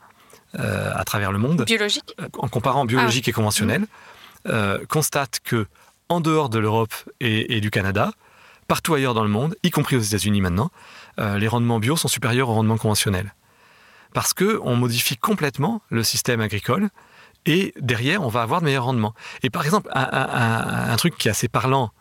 [0.58, 2.12] euh, à travers le monde, biologique.
[2.20, 3.30] Euh, en comparant biologique ah.
[3.30, 3.86] et conventionnel,
[4.48, 5.66] euh, constate que
[6.08, 8.10] en dehors de l'Europe et, du Canada,
[8.66, 10.72] partout ailleurs dans le monde, y compris aux États-Unis maintenant,
[11.18, 13.32] les rendements bio sont supérieurs aux rendements conventionnels.
[14.12, 16.88] Parce qu'on modifie complètement le système agricole
[17.46, 19.14] et derrière, on va avoir de meilleurs rendements.
[19.44, 21.92] Et par exemple, un, truc qui est assez parlant,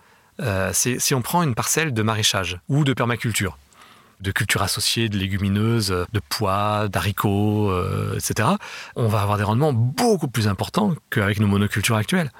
[0.72, 3.60] c'est si on prend une parcelle de maraîchage ou de permaculture
[4.19, 8.49] de cultures associées, de légumineuses, de pois, d'haricots, euh, etc.,
[8.95, 12.32] on va avoir des rendements beaucoup plus importants qu'avec nos monocultures actuelles.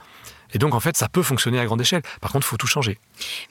[0.54, 2.02] Et donc, en fait, ça peut fonctionner à grande échelle.
[2.22, 2.98] Par contre, il faut tout changer.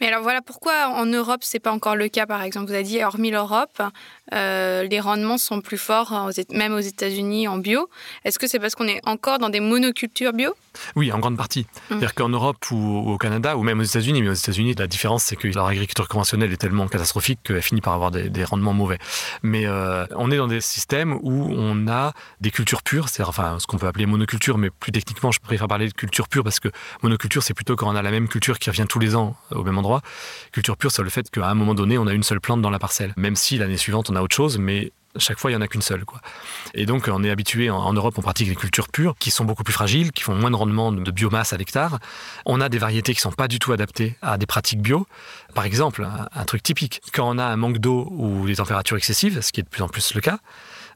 [0.00, 2.66] Mais alors, voilà pourquoi en Europe, c'est pas encore le cas, par exemple.
[2.66, 3.80] Vous avez dit, hormis l'Europe,
[4.34, 7.88] euh, les rendements sont plus forts, même aux États-Unis en bio.
[8.24, 10.54] Est-ce que c'est parce qu'on est encore dans des monocultures bio?
[10.96, 11.60] Oui, en grande partie.
[11.60, 11.66] Mmh.
[11.88, 15.24] C'est-à-dire qu'en Europe ou au Canada, ou même aux États-Unis, mais aux États-Unis, la différence,
[15.24, 18.98] c'est que leur agriculture conventionnelle est tellement catastrophique qu'elle finit par avoir des, rendements mauvais.
[19.42, 23.58] Mais euh, on est dans des systèmes où on a des cultures pures, c'est-à-dire enfin,
[23.58, 26.60] ce qu'on peut appeler monoculture, mais plus techniquement, je préfère parler de culture pure parce
[26.60, 26.68] que
[27.02, 29.64] monoculture, c'est plutôt quand on a la même culture qui revient tous les ans au
[29.64, 30.02] même endroit.
[30.52, 32.70] Culture pure, c'est le fait qu'à un moment donné, on a une seule plante dans
[32.70, 33.12] la parcelle.
[33.16, 35.68] Même si l'année suivante, on a autre chose, mais chaque fois, il n'y en a
[35.68, 36.04] qu'une seule.
[36.04, 36.20] Quoi.
[36.74, 39.64] Et donc, on est habitué, en, Europe, on pratique des cultures pures qui sont beaucoup
[39.64, 41.98] plus fragiles, qui font moins de rendement de biomasse à l'hectare.
[42.46, 45.06] On a des variétés qui ne sont pas du tout adaptées à des pratiques bio.
[45.54, 49.40] Par exemple, un, truc typique, quand on a un manque d'eau ou des températures excessives,
[49.40, 50.38] ce qui est de plus en plus le cas,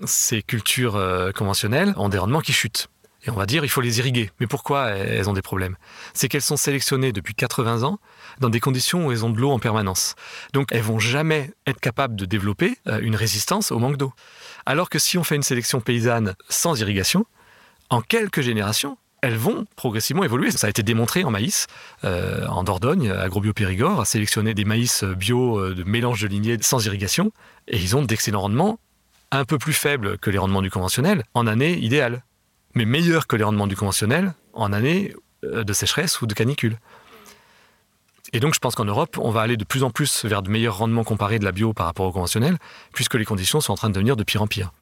[0.04, 2.88] ces cultures euh, conventionnelles ont des rendements qui chutent.
[3.24, 4.30] Et on va dire, il faut les irriguer.
[4.40, 5.76] Mais pourquoi elles ont des problèmes?
[6.12, 7.98] C'est qu'elles sont sélectionnées depuis 80 ans
[8.40, 10.16] dans des conditions où elles ont de l'eau en permanence.
[10.52, 14.12] Donc elles vont jamais être capables de développer euh, une résistance au manque d'eau.
[14.66, 17.26] Alors que si on fait une sélection paysanne sans irrigation,
[17.90, 20.50] en quelques générations, elles vont progressivement évoluer.
[20.50, 21.68] Ça a été démontré en maïs,
[22.02, 23.52] euh, en Dordogne, AgroBio
[24.00, 27.30] a sélectionné des maïs bio euh, de mélange de lignées sans irrigation,
[27.68, 28.80] et ils ont d'excellents rendements,
[29.30, 32.24] un peu plus faibles que les rendements du conventionnel, en année idéale
[32.74, 36.78] mais meilleur que les rendements du conventionnel en année euh, de sécheresse ou de canicule.
[38.32, 40.50] Et donc je pense qu'en Europe, on va aller de plus en plus vers de
[40.50, 42.58] meilleurs rendements comparés de la bio par rapport au conventionnel,
[42.94, 44.72] puisque les conditions sont en train de devenir de pire en pire.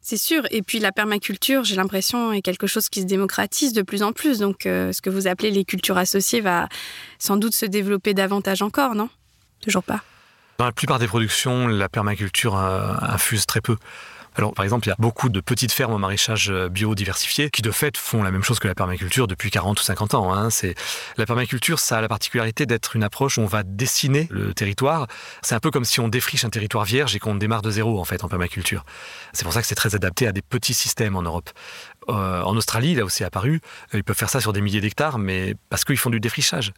[0.00, 0.44] C'est sûr.
[0.50, 4.12] Et puis la permaculture, j'ai l'impression, est quelque chose qui se démocratise de plus en
[4.12, 4.38] plus.
[4.38, 6.68] Donc euh, ce que vous appelez les cultures associées va
[7.18, 9.10] sans doute se développer davantage encore, non?
[9.60, 10.02] Toujours pas.
[10.58, 13.76] Dans la plupart des productions, la permaculture euh, infuse très peu.
[14.34, 17.60] Alors, par exemple, il y a beaucoup de petites fermes au maraîchage euh, biodiversifié qui,
[17.60, 20.32] de fait, font la même chose que la permaculture depuis 40 ou 50 ans.
[20.32, 20.48] Hein.
[20.50, 20.74] C'est
[21.18, 25.06] La permaculture, ça a la particularité d'être une approche où on va dessiner le territoire.
[25.42, 28.00] C'est un peu comme si on défriche un territoire vierge et qu'on démarre de zéro,
[28.00, 28.84] en fait, en permaculture.
[29.32, 31.50] C'est pour ça que c'est très adapté à des petits systèmes en Europe.
[32.08, 33.60] Euh, en Australie, là où c'est apparu,
[33.92, 36.72] ils peuvent faire ça sur des milliers d'hectares, mais parce qu'ils font du défrichage.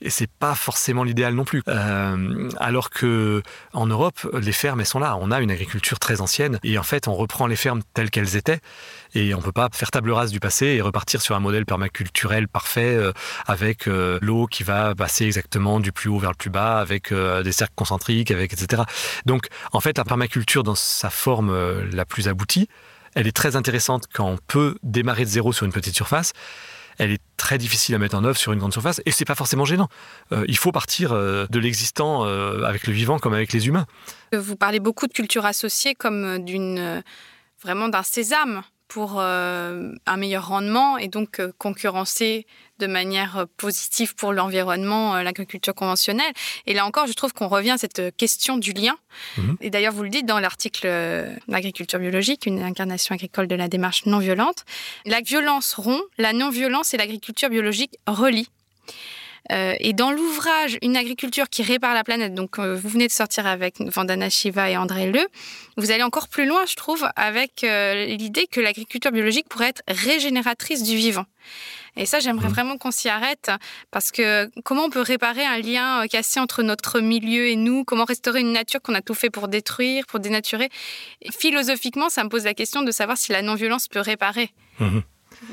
[0.00, 1.62] Et c'est pas forcément l'idéal non plus.
[1.68, 5.16] Euh, alors que en Europe, les fermes elles sont là.
[5.20, 8.36] On a une agriculture très ancienne et en fait, on reprend les fermes telles qu'elles
[8.36, 8.60] étaient
[9.14, 12.46] et on peut pas faire table rase du passé et repartir sur un modèle permaculturel
[12.46, 12.98] parfait
[13.46, 17.52] avec l'eau qui va passer exactement du plus haut vers le plus bas, avec des
[17.52, 18.82] cercles concentriques, avec etc.
[19.24, 21.56] Donc, en fait, la permaculture dans sa forme
[21.90, 22.68] la plus aboutie
[23.14, 26.32] elle est très intéressante quand on peut démarrer de zéro sur une petite surface.
[26.98, 29.34] Elle est très difficile à mettre en œuvre sur une grande surface et c'est pas
[29.34, 29.88] forcément gênant.
[30.32, 33.86] Euh, il faut partir euh, de l'existant euh, avec le vivant comme avec les humains.
[34.32, 37.02] Vous parlez beaucoup de culture associée comme d'une
[37.62, 42.46] vraiment d'un sésame pour un meilleur rendement et donc concurrencer
[42.78, 46.32] de manière euh, positive pour l'environnement, euh, l'agriculture conventionnelle.
[46.66, 48.96] Et là encore, je trouve qu'on revient à cette question du lien.
[49.36, 49.56] Mhm.
[49.60, 53.68] Et d'ailleurs, vous le dites dans l'article euh, L'agriculture biologique, une incarnation agricole de la
[53.68, 54.64] démarche non violente.
[55.06, 58.48] La violence rompt, la non-violence et l'agriculture biologique relient.
[59.50, 63.80] Et dans l'ouvrage Une agriculture qui répare la planète, donc vous venez de sortir avec
[63.80, 65.26] Vandana Shiva et André Le,
[65.76, 70.82] vous allez encore plus loin, je trouve, avec l'idée que l'agriculture biologique pourrait être régénératrice
[70.82, 71.24] du vivant.
[71.98, 72.52] Et ça, j'aimerais mmh.
[72.52, 73.50] vraiment qu'on s'y arrête
[73.90, 77.84] parce que comment on peut réparer un lien euh, cassé entre notre milieu et nous?
[77.84, 80.68] Comment restaurer une nature qu'on a tout fait pour détruire, pour dénaturer?
[81.30, 84.50] Philosophiquement, ça me pose la question de savoir si la non-violence peut réparer.
[84.78, 85.00] Mmh.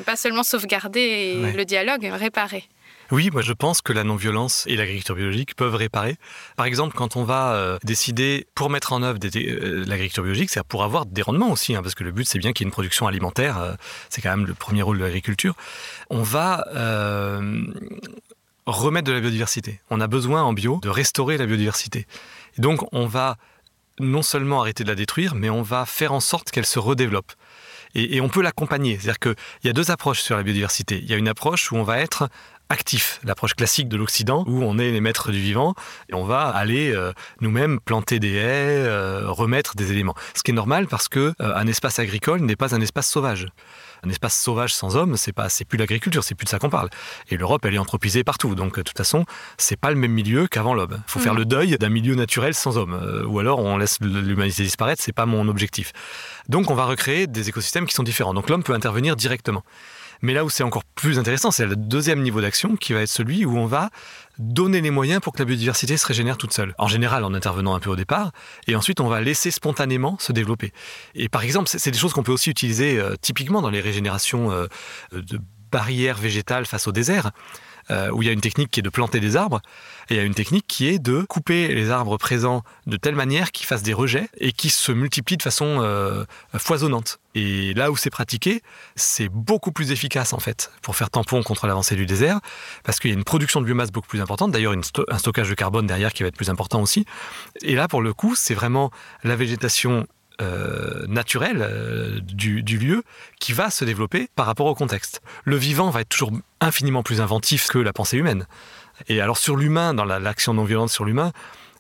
[0.06, 2.64] Pas seulement sauvegarder le dialogue, réparer.
[3.12, 6.18] Oui, moi je pense que la non-violence et l'agriculture biologique peuvent réparer.
[6.56, 10.64] Par exemple, quand on va euh, décider pour mettre en œuvre euh, l'agriculture biologique, c'est
[10.64, 12.70] pour avoir des rendements aussi, hein, parce que le but c'est bien qu'il y ait
[12.70, 13.74] une production alimentaire, euh,
[14.10, 15.56] c'est quand même le premier rôle de l'agriculture.
[16.10, 16.66] On va
[18.66, 19.80] remettre de la biodiversité.
[19.92, 22.08] On a besoin en bio de restaurer la biodiversité.
[22.58, 23.38] Et donc on va
[24.00, 27.32] non seulement arrêter de la détruire, mais on va faire en sorte qu'elle se redéveloppe.
[27.94, 28.98] Et, et on peut l'accompagner.
[29.00, 30.98] C'est-à-dire qu'il y a deux approches sur la biodiversité.
[30.98, 32.28] Il y a une approche où on va être
[32.70, 35.76] actif, l'approche classique de l'Occident, où on est les maîtres du vivant
[36.10, 40.16] et on va aller euh, nous-mêmes planter des haies, euh, remettre des éléments.
[40.34, 43.48] Ce qui est normal parce que euh, un espace agricole n'est pas un espace sauvage.
[44.04, 46.70] Un espace sauvage sans homme, c'est pas, c'est plus l'agriculture, c'est plus de ça qu'on
[46.70, 46.90] parle.
[47.30, 49.26] Et l'Europe, elle est anthropisée partout, donc de toute façon,
[49.58, 51.02] c'est pas le même milieu qu'avant l'homme.
[51.08, 51.38] Il faut faire mm.
[51.38, 55.02] le deuil d'un milieu naturel sans homme, ou alors on laisse l'humanité disparaître.
[55.04, 55.92] C'est pas mon objectif.
[56.50, 58.34] Donc on va recréer des écosystèmes qui sont différents.
[58.34, 59.64] Donc l'homme peut intervenir directement.
[60.22, 63.10] Mais là où c'est encore plus intéressant, c'est le deuxième niveau d'action qui va être
[63.10, 63.90] celui où on va
[64.40, 66.74] donner les moyens pour que la biodiversité se régénère toute seule.
[66.78, 68.32] En général, en intervenant un peu au départ,
[68.68, 70.74] et ensuite on va laisser spontanément se développer.
[71.14, 74.52] Et par exemple, c'est des choses qu'on peut aussi utiliser euh, typiquement dans les régénérations
[74.52, 74.68] euh,
[75.14, 75.40] de
[75.72, 77.32] barrières végétales face au désert.
[77.92, 79.62] Euh, où il y a une technique qui est de planter des arbres,
[80.10, 83.16] et il y a une technique qui est de couper les arbres présents de telle
[83.16, 86.26] manière qu'ils fassent des rejets et qui se multiplient de façon euh,
[86.58, 87.20] foisonnante.
[87.36, 88.62] Et là où c'est pratiqué,
[88.96, 92.40] c'est beaucoup plus efficace en fait pour faire tampon contre l'avancée du désert,
[92.84, 95.56] parce qu'il y a une production de biomasse beaucoup plus importante, d'ailleurs un stockage de
[95.56, 97.06] carbone derrière qui va être plus important aussi.
[97.62, 98.92] Et là, pour le coup, c'est vraiment
[99.24, 100.08] la végétation
[100.42, 103.04] euh, naturelle euh, du, lieu
[103.40, 105.22] qui va se développer par rapport au contexte.
[105.44, 108.46] Le vivant va être toujours infiniment plus inventif que la pensée humaine.
[109.08, 111.32] Et alors sur l'humain, dans l'action non violente sur l'humain,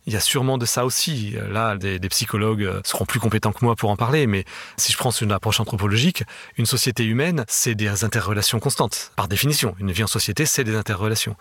[0.05, 1.35] il y a sûrement de ça aussi.
[1.49, 4.45] Là, des, psychologues euh, seront plus compétents que moi pour en parler, mais
[4.77, 6.23] si je prends une approche anthropologique,
[6.57, 9.11] une société humaine, c'est des interrelations constantes.
[9.15, 11.35] Par définition, une vie en société, c'est des interrelations.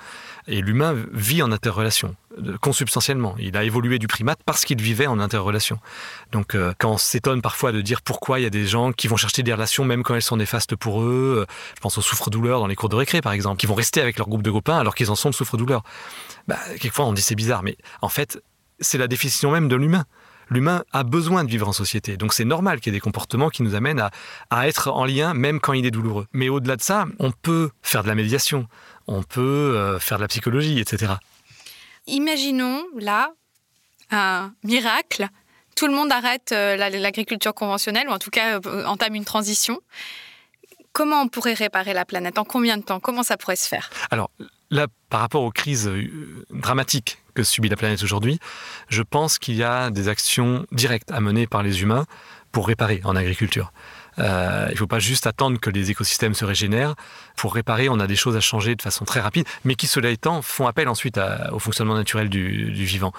[0.47, 2.17] Et l'humain vit en interrelation,
[2.61, 3.35] consubstantiellement.
[3.39, 5.79] Il a évolué du primate parce qu'il vivait en interrelation.
[6.33, 9.09] Donc, euh, quand on s'étonne parfois de dire pourquoi il y a des gens qui
[9.09, 12.03] vont chercher des relations même quand elles sont néfastes pour eux, euh, je pense aux
[12.03, 14.51] souffres-douleurs dans les cours de récré, par exemple, qui vont rester avec leur groupe de
[14.51, 15.83] copains alors qu'ils en sont de souffres-douleurs.
[16.49, 18.41] Bah, quelquefois, on dit c'est bizarre, mais en fait,
[18.85, 20.05] c'est la définition même de l'humain.
[20.51, 22.17] L'humain a besoin de vivre en société.
[22.17, 24.03] Donc c'est normal qu'il y ait des comportements qui nous amènent
[24.51, 26.27] à, être en lien même quand il est douloureux.
[26.33, 28.69] Mais au-delà de ça, on peut faire de la médiation,
[29.07, 31.15] on peut euh, faire de la psychologie, etc.
[32.07, 33.33] Imaginons là
[34.11, 35.29] un miracle.
[35.77, 39.81] Tout le monde arrête euh, l'agriculture conventionnelle, ou en tout cas euh, entame une transition.
[40.93, 42.39] Comment on pourrait réparer la planète?
[42.39, 43.01] En combien de temps?
[43.01, 43.91] Comment ça pourrait se faire?
[44.13, 44.31] Alors,
[44.71, 48.39] Là, par rapport aux crises euh, dramatiques que subit la planète aujourd'hui,
[48.89, 52.07] je pense qu'il y a des actions directes à mener par les humains
[52.53, 53.73] pour réparer en agriculture.
[54.21, 56.95] Euh, il ne faut pas juste attendre que les écosystèmes se régénèrent.
[57.37, 60.11] Pour réparer, on a des choses à changer de façon très rapide, mais qui, cela
[60.11, 61.19] étant, font appel ensuite
[61.51, 63.13] au fonctionnement naturel du, vivant.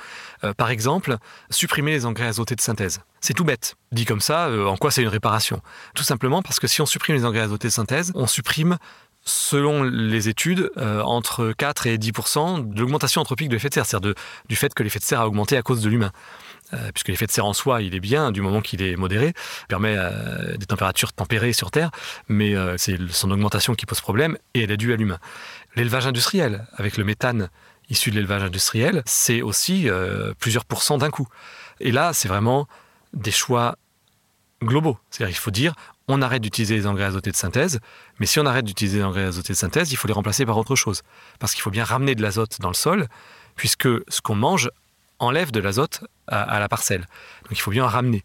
[0.46, 1.18] Euh, par exemple,
[1.50, 3.02] supprimer les engrais azotés de synthèse.
[3.20, 3.76] C'est tout bête.
[3.92, 5.62] Dit comme ça, en quoi c'est une réparation?
[5.96, 8.78] Tout simplement parce que si on supprime les engrais azotés de synthèse, on supprime
[9.26, 13.86] selon les études, euh, entre 4 et 10% de l'augmentation anthropique de l'effet de serre,
[13.86, 14.14] c'est-à-dire
[14.48, 16.12] du fait que l'effet de serre a augmenté à cause de l'humain.
[16.74, 19.34] Euh, puisque l'effet de serre en soi, il est bien du moment qu'il est modéré,
[19.68, 21.92] permet euh, des températures tempérées sur Terre,
[22.28, 25.20] mais c'est son augmentation qui pose problème et elle est due à l'humain.
[25.76, 27.50] L'élevage industriel, avec le méthane
[27.90, 29.88] issu de l'élevage industriel, c'est aussi
[30.40, 31.28] plusieurs pourcents d'un coup.
[31.80, 32.68] Et là, c'est vraiment
[33.14, 33.78] des choix
[34.64, 34.98] globaux.
[35.10, 35.76] C'est-à-dire qu'il faut dire,
[36.08, 37.80] on arrête d'utiliser les engrais azotés de synthèse,
[38.20, 40.58] mais si on arrête d'utiliser les engrais azotés de synthèse, il faut les remplacer par
[40.58, 41.02] autre chose.
[41.40, 43.08] Parce qu'il faut bien ramener de l'azote dans le sol,
[43.56, 44.70] puisque ce qu'on mange
[45.20, 47.08] enlève de l'azote à, la parcelle.
[47.44, 48.24] Donc il faut bien en ramener.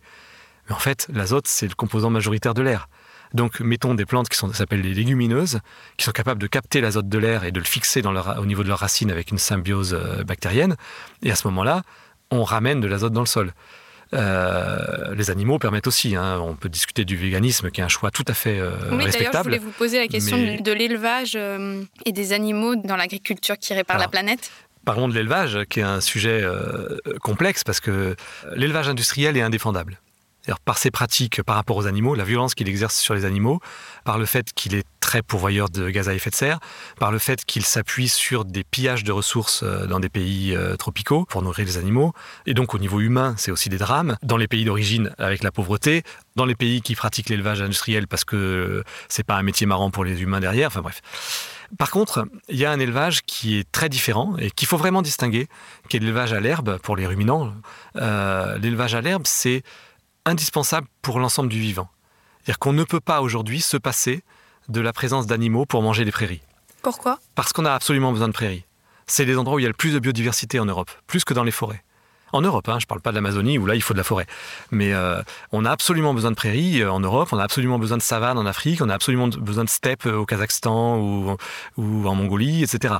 [0.69, 2.89] Mais en fait, l'azote, c'est le composant majoritaire de l'air.
[3.33, 5.61] Donc mettons des plantes qui s'appellent les légumineuses,
[5.97, 8.69] qui sont capables de capter l'azote de l'air et de le fixer au niveau de
[8.69, 10.77] leurs racines avec une symbiose euh, bactérienne.
[11.23, 11.83] Et à ce moment-là,
[12.33, 13.53] on ramène de l'azote dans le sol.
[14.13, 16.17] Euh, les animaux permettent aussi.
[16.17, 16.41] Hein.
[16.41, 19.53] On peut discuter du véganisme, qui est un choix tout à fait euh, oui, respectable.
[19.53, 23.73] je voulais vous poser la question de l'élevage euh, et des animaux dans l'agriculture qui
[23.75, 24.51] répare la planète.
[24.85, 26.43] Parlons de l'élevage, qui est un sujet
[27.21, 28.17] complexe, parce que
[28.55, 30.01] l'élevage industriel est indéfendable
[30.59, 33.61] par ses pratiques par rapport aux animaux, la violence qu'il exerce sur les animaux,
[34.05, 36.61] par le fait qu'il est très pourvoyeur de gaz à effet de serre,
[36.99, 40.77] par le fait qu'il s'appuie sur des pillages de ressources euh, dans des pays euh,
[40.77, 42.13] tropicaux pour nourrir les animaux.
[42.47, 44.17] Et donc au niveau humain, c'est aussi des drames.
[44.23, 46.03] Dans les pays d'origine, avec la pauvreté,
[46.37, 50.05] dans les pays qui pratiquent l'élevage industriel parce que c'est pas un métier marrant pour
[50.05, 51.01] les humains derrière, enfin bref.
[51.79, 55.03] Par contre, il y a un élevage qui est très différent et qu'il faut vraiment
[55.03, 55.47] distinguer,
[55.89, 57.53] qui est l'élevage à l'herbe pour les ruminants.
[57.97, 59.63] Euh, l'élevage à l'herbe, c'est
[60.25, 61.89] indispensable pour l'ensemble du vivant.
[62.39, 64.23] C'est-à-dire qu'on ne peut pas aujourd'hui se passer
[64.69, 66.43] de la présence d'animaux pour manger les prairies.
[66.83, 67.19] Pourquoi?
[67.35, 68.65] Parce qu'on a absolument besoin de prairies.
[69.07, 71.35] C'est les endroits où il y a le plus de biodiversité en Europe, plus que
[71.35, 71.83] dans les forêts.
[72.33, 74.05] En Europe, hein, je ne parle pas de l'Amazonie où là il faut de la
[74.05, 74.27] forêt.
[74.71, 77.97] Mais euh, on a absolument besoin de prairies euh, en Europe, on a absolument besoin
[77.97, 81.37] de savanes en Afrique, on a absolument besoin de steppes euh, au Kazakhstan ou,
[81.77, 82.95] ou en Mongolie, etc.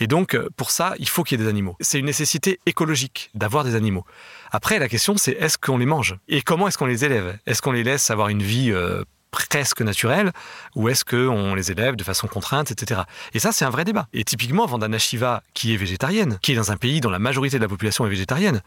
[0.00, 1.76] Et donc pour ça, il faut qu'il y ait des animaux.
[1.80, 4.04] C'est une nécessité écologique d'avoir des animaux.
[4.52, 6.16] Après, la question c'est est-ce qu'on les mange?
[6.28, 7.38] Et comment est-ce qu'on les élève?
[7.46, 8.72] Est-ce qu'on les laisse avoir une vie
[9.36, 10.32] presque naturelle
[10.74, 13.02] ou est-ce qu'on les élève de façon contrainte, etc.
[13.34, 14.08] Et ça, c'est un vrai débat.
[14.12, 17.58] Et typiquement, Vandana Shiva, qui est végétarienne, qui est dans un pays dont la majorité
[17.58, 18.62] de la population est végétarienne,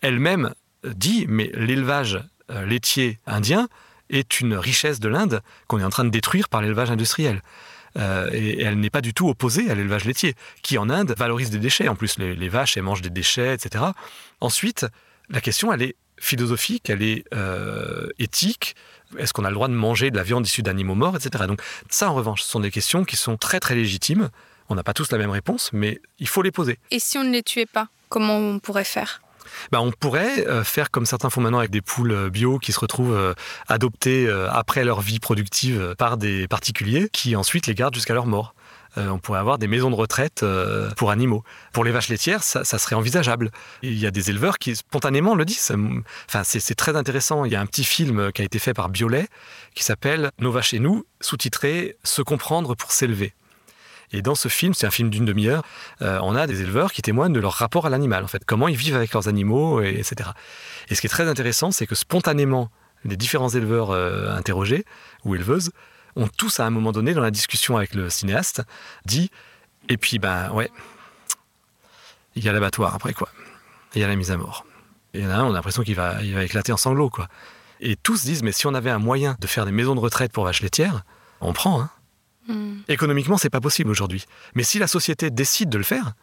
[0.00, 3.68] elle-même dit, mais l'élevage euh, laitier indien
[4.10, 7.42] est une richesse de l'Inde qu'on est en train de détruire par l'élevage industriel.
[7.96, 11.50] Euh, et, elle n'est pas du tout opposée à l'élevage laitier, qui en Inde valorise
[11.50, 11.88] des déchets.
[11.88, 13.84] En plus, les, vaches, elles mangent des déchets, etc.
[14.40, 14.86] Ensuite,
[15.30, 18.76] la question, elle est philosophique, elle est euh, éthique,
[19.18, 21.44] est-ce qu'on a le droit de manger de la viande issue d'animaux morts, etc.
[21.46, 24.30] Donc ça, en revanche, ce sont des questions qui sont très très légitimes.
[24.68, 26.78] On n'a pas tous la même réponse, mais il faut les poser.
[26.90, 29.20] Et si on ne les tuait pas, comment on pourrait faire?
[29.70, 32.72] Ben, on pourrait euh, faire comme certains font maintenant avec des poules euh, bio qui
[32.72, 33.34] se retrouvent
[33.68, 38.54] adoptées après leur vie productive par des particuliers qui ensuite les gardent jusqu'à leur mort.
[38.96, 41.42] Euh, on pourrait avoir des maisons de retraite euh, pour animaux.
[41.72, 43.50] Pour les vaches laitières, ça, serait envisageable.
[43.82, 45.72] Il y a des éleveurs qui spontanément le disent.
[46.28, 47.44] Enfin, c'est très intéressant.
[47.44, 49.28] Il y a un petit film qui a été fait par Biolay
[49.74, 53.34] qui s'appelle Nos vaches et nous, sous-titré Se comprendre pour s'élever.
[54.12, 55.64] Et dans ce film, c'est un film d'une demi-heure,
[56.02, 58.68] euh, on a des éleveurs qui témoignent de leur rapport à l'animal, en fait, comment
[58.68, 60.30] ils vivent avec leurs animaux, etc.
[60.88, 62.70] Et ce qui est très intéressant, c'est que spontanément,
[63.04, 64.84] les différents éleveurs interrogés
[65.24, 65.72] ou éleveuses
[66.16, 68.62] ont tous à un moment donné dans la discussion avec le cinéaste
[69.04, 69.30] dit
[69.88, 70.70] et puis ben ouais
[72.36, 73.28] il y a l'abattoir après quoi.
[73.94, 74.66] Il y a la mise à mort
[75.12, 76.76] et il y en a un on a l'impression qu'il va il va éclater en
[76.76, 77.28] sanglots quoi.
[77.80, 80.32] Et tous disent mais si on avait un moyen de faire des maisons de retraite
[80.32, 81.04] pour vaches laitières
[81.40, 81.90] on prend hein.
[82.46, 82.80] Hmm.
[82.88, 84.24] économiquement c'est pas possible aujourd'hui.
[84.54, 86.14] Mais si la société décide de le faire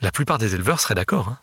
[0.00, 1.38] la plupart des éleveurs seraient d'accord hein.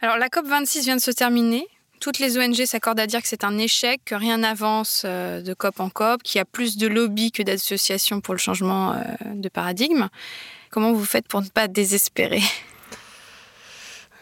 [0.00, 1.66] alors la COP 26 vient de se terminer
[2.00, 5.54] toutes les ONG s'accordent à dire que c'est un échec, que rien n'avance euh, de
[5.54, 8.96] COP en COP, qu'il y a plus de lobbies que d'associations pour le changement euh,
[9.34, 10.08] de paradigme.
[10.70, 12.42] Comment vous faites pour ne pas désespérer?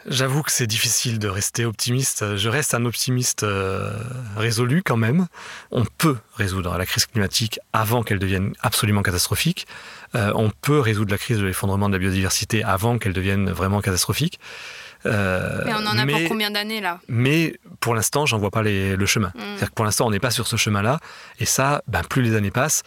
[0.05, 2.35] J'avoue que c'est difficile de rester optimiste.
[2.35, 3.91] Je reste un optimiste euh,
[4.35, 5.27] résolu quand même.
[5.71, 9.65] On peut résoudre la crise climatique avant qu'elle devienne absolument catastrophique.
[10.13, 14.39] on peut résoudre la crise de l'effondrement de la biodiversité avant qu'elle devienne vraiment catastrophique.
[15.05, 16.99] Euh, mais on en a pour combien d'années là?
[17.07, 19.29] Mais pour l'instant, j'en vois pas le chemin.
[19.35, 19.39] Mm.
[19.39, 20.99] C'est-à-dire que pour l'instant, on n'est pas sur ce chemin-là.
[21.39, 22.83] Et ça, ben, plus les années passent,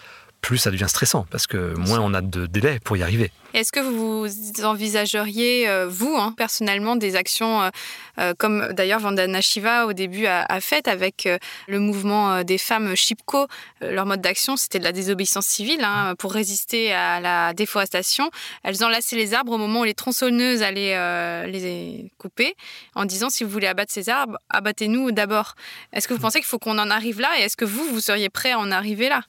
[0.46, 3.32] plus ça devient stressant parce que moins on a de délai pour y arriver.
[3.52, 4.28] Est-ce que vous
[4.64, 7.70] envisageriez, euh, vous, hein, personnellement, des actions euh,
[8.18, 11.28] euh, comme d'ailleurs Vandana Shiva au début a, fait avec
[11.66, 13.48] le mouvement des femmes Chipko
[13.80, 18.30] Leur mode d'action, c'était de la désobéissance civile hein, pour résister à la déforestation.
[18.62, 22.54] Elles enlaçaient les arbres au moment où les tronçonneuses allaient les couper
[22.94, 25.56] en disant si vous voulez abattre ces arbres, abattez-nous d'abord.
[25.92, 28.00] Est-ce que vous pensez qu'il faut qu'on en arrive là et est-ce que vous, vous
[28.00, 29.22] seriez prêt à en arriver là?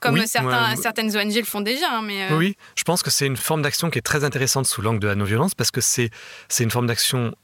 [0.00, 1.90] Comme certaines ONG le font déjà.
[1.90, 4.66] Hein, mais euh, Oui, je pense que c'est une forme d'action qui est très intéressante
[4.66, 6.10] sous l'angle de la non-violence parce que c'est
[6.58, 7.34] une forme d'action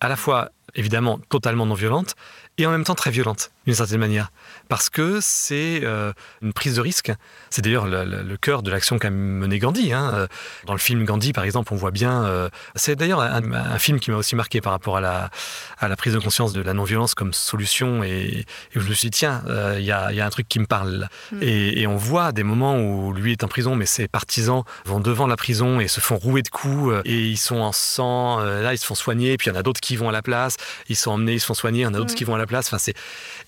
[0.00, 2.14] à la fois évidemment totalement non violente
[2.58, 4.30] et en même temps très violente d'une certaine manière
[4.68, 6.12] parce que c'est euh,
[6.42, 7.12] une prise de risque.
[7.50, 9.92] C'est d'ailleurs le, cœur de l'action qu'a mené Gandhi.
[9.92, 10.28] Hein.
[10.66, 12.24] Dans le film Gandhi, par exemple, on voit bien.
[12.24, 15.30] Euh, c'est d'ailleurs un, film qui m'a aussi marqué par rapport à la,
[15.78, 18.02] à la prise de conscience de la non-violence comme solution.
[18.04, 18.44] Et,
[18.74, 20.66] je me suis dit, tiens, euh, il y, a, y, a, un truc qui me
[20.66, 21.08] parle.
[21.32, 21.38] Mm.
[21.42, 25.26] Et, on voit des moments où lui est en prison, mais ses partisans vont devant
[25.26, 26.94] la prison et se font rouer de coups.
[27.06, 28.40] Et ils sont en sang.
[28.40, 29.36] là, ils se font soigner.
[29.38, 30.56] Puis il y en a d'autres qui vont à la place.
[30.88, 31.80] Ils sont emmenés, ils se font soigner.
[31.80, 32.66] Il y en a d'autres qui vont à la place.
[32.66, 32.94] Enfin, c'est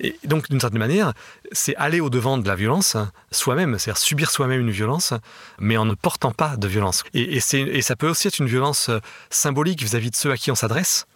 [0.01, 1.13] et donc d'une certaine manière
[1.53, 2.97] c'est aller au-devant de la violence
[3.31, 5.15] soi-même, c'est-à-dire subir soi-même une violence,
[5.59, 7.05] mais en ne portant pas de violence.
[7.15, 8.99] Et, ça peut aussi être une violence euh,
[9.31, 11.07] symbolique vis-à-vis de ceux à qui on s'adresse.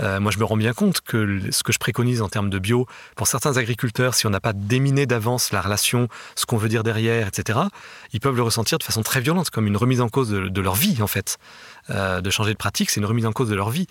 [0.00, 2.58] Euh, moi, je me rends bien compte que ce que je préconise en termes de
[2.58, 6.68] bio, pour certains agriculteurs, si on n'a pas déminé d'avance la relation, ce qu'on veut
[6.68, 7.60] dire derrière, etc.,
[8.12, 10.74] ils peuvent le ressentir de façon très violente, comme une remise en cause de, leur
[10.74, 11.38] vie, en fait.
[11.90, 13.86] Euh, de changer de pratique, c'est une remise en cause de leur vie.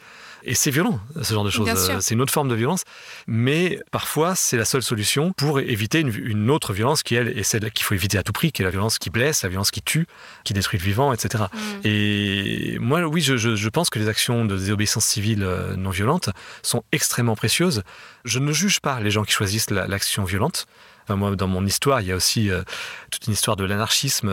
[0.47, 1.67] Et c'est violent, ce genre de choses.
[1.89, 2.83] Euh, c'est une autre forme de violence.
[3.25, 7.71] Mais parfois, c'est la seule solution pour éviter une, autre violence qui, elle, est celle
[7.71, 9.81] qu'il faut éviter à tout prix, qui est la violence qui blesse, la violence qui
[9.81, 10.05] tue,
[10.43, 11.45] qui détruit le vivant, etc.
[11.51, 11.57] Mm.
[11.83, 16.29] Et moi, oui, je, pense que les actions de désobéissance civile euh, non violente
[16.61, 17.81] sont extrêmement précieuses.
[18.23, 20.67] Je ne juge pas les gens qui choisissent l'action violente
[21.09, 22.63] moi, dans mon histoire, il y a aussi euh,
[23.11, 24.31] toute une histoire de l'anarchisme,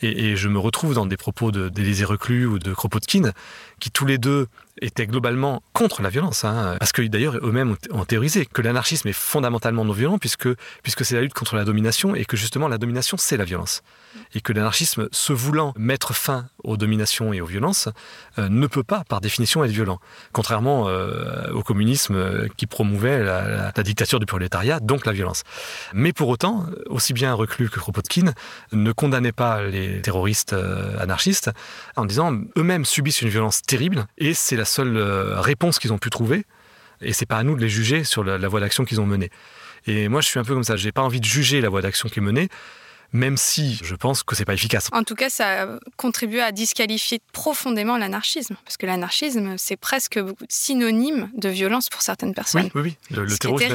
[0.00, 3.32] et, je me retrouve dans des propos d'Élysée Reclus ou de Kropotkin,
[3.80, 4.46] qui tous les deux
[4.80, 6.76] étaient globalement contre la violence, hein.
[6.78, 10.48] parce que d'ailleurs eux-mêmes ont théorisé que l'anarchisme est fondamentalement non violent, puisque,
[10.82, 13.82] puisque c'est la lutte contre la domination, et que justement la domination, c'est la violence.
[14.34, 17.88] Et que l'anarchisme, se voulant mettre fin aux dominations et aux violences,
[18.38, 20.00] euh, ne peut pas, par définition, être violent.
[20.32, 25.42] Contrairement euh, au communisme euh, qui promouvait la, dictature du prolétariat, donc la violence.
[25.94, 28.32] Mais pour autant, aussi bien Reclus que Kropotkin
[28.72, 30.54] ne condamnaient pas les terroristes
[30.98, 31.50] anarchistes
[31.96, 35.98] en disant eux-mêmes subissent une violence terrible, et c'est la seule euh, réponse qu'ils ont
[35.98, 36.44] pu trouver.
[37.02, 39.30] Et c'est pas à nous de les juger sur la, voie d'action qu'ils ont menée.
[39.86, 40.76] Et moi, je suis un peu comme ça.
[40.76, 42.48] J'ai pas envie de juger la voie d'action qui est menée
[43.12, 44.88] même si je pense que c'est pas efficace.
[44.92, 51.30] En tout cas, ça contribue à disqualifier profondément l'anarchisme, parce que l'anarchisme, c'est presque synonyme
[51.34, 52.70] de violence pour certaines personnes.
[52.74, 53.16] Oui, oui, oui.
[53.16, 53.68] Le, terrorisme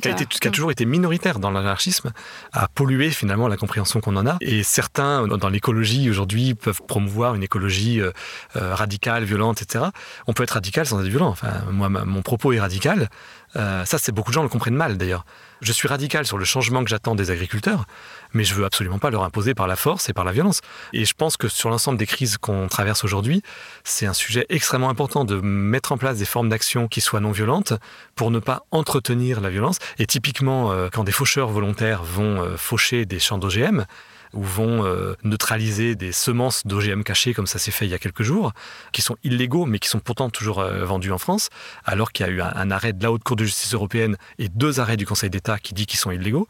[0.00, 2.12] qui, a, qui a toujours été minoritaire dans l'anarchisme,
[2.52, 4.36] a pollué finalement la compréhension qu'on en a.
[4.40, 8.12] Et certains, dans l'écologie aujourd'hui, peuvent promouvoir une écologie euh,
[8.56, 9.86] euh, radicale, violente, etc.
[10.26, 11.28] On peut être radical sans être violent.
[11.28, 13.08] Enfin, moi, mon propos est radical.
[13.56, 15.24] Euh, ça, c'est beaucoup de gens le comprennent mal d'ailleurs.
[15.60, 17.84] Je suis radical sur le changement que j'attends des agriculteurs,
[18.32, 20.60] mais je veux absolument pas leur imposer par la force et par la violence.
[20.92, 23.42] Et je pense que sur l'ensemble des crises qu'on traverse aujourd'hui,
[23.84, 27.30] c'est un sujet extrêmement important de mettre en place des formes d'action qui soient non
[27.30, 27.74] violentes
[28.16, 29.76] pour ne pas entretenir la violence.
[29.98, 33.84] Et typiquement, euh, quand des faucheurs volontaires vont euh, faucher des champs d'OGM,
[34.32, 37.98] ou vont euh, neutraliser des semences d'OGM cachées, comme ça s'est fait il y a
[37.98, 38.52] quelques jours,
[38.92, 41.50] qui sont illégaux, mais qui sont pourtant toujours euh, vendus en France,
[41.84, 44.16] alors qu'il y a eu un, un, arrêt de la Haute Cour de justice européenne
[44.38, 46.48] et deux arrêts du Conseil d'État qui dit qu'ils sont illégaux.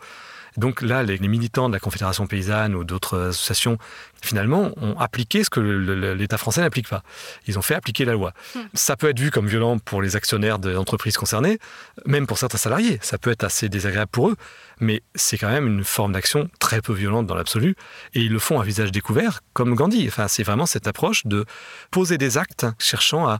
[0.56, 3.78] Donc là, les, militants de la Confédération paysanne ou d'autres associations,
[4.22, 7.02] finalement, ont appliqué ce que l'État français n'applique pas.
[7.46, 8.32] Ils ont fait appliquer la loi.
[8.54, 8.60] Hmm.
[8.74, 11.58] Ça peut être vu comme violent pour les actionnaires des entreprises concernées,
[12.06, 12.98] même pour certains salariés.
[13.02, 14.36] Ça peut être assez désagréable pour eux
[14.82, 17.76] mais c'est quand même une forme d'action très peu violente dans l'absolu,
[18.14, 20.06] et ils le font à visage découvert, comme Gandhi.
[20.08, 21.44] Enfin, c'est vraiment cette approche de
[21.90, 23.38] poser des actes cherchant à,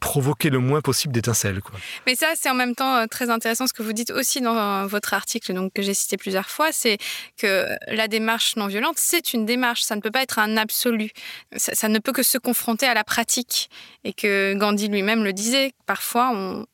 [0.00, 1.60] provoquer le moins possible d'étincelles.
[2.06, 4.56] Mais ça, c'est en même temps euh, très intéressant ce que vous dites aussi dans
[4.56, 6.98] euh, votre article, donc que j'ai cité plusieurs fois, c'est
[7.36, 11.10] que la démarche non violente, c'est une démarche, ça ne peut pas être un absolu,
[11.56, 13.70] ça, ça ne peut que se confronter à la pratique,
[14.04, 16.66] et que Gandhi lui-même le disait, parfois on,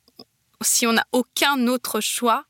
[0.61, 2.45] si on n'a aucun autre choix,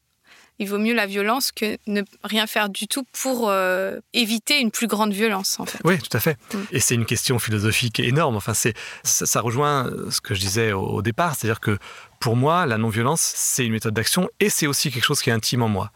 [0.59, 4.71] il vaut mieux la violence que ne rien faire du tout pour euh, éviter une
[4.71, 5.59] plus grande violence.
[5.59, 5.79] En fait.
[5.85, 6.39] Oui, tout à fait.
[6.53, 6.59] Mm.
[6.71, 8.37] Et c'est une question philosophique énorme.
[8.37, 11.79] Enfin, c'est ça, rejoint ce que je disais au, départ, c'est-à-dire que
[12.21, 15.33] pour moi, la non-violence, c'est une méthode d'action et c'est aussi quelque chose qui est
[15.33, 15.91] intime en moi.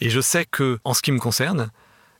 [0.00, 1.70] Et je sais que, en ce qui me concerne,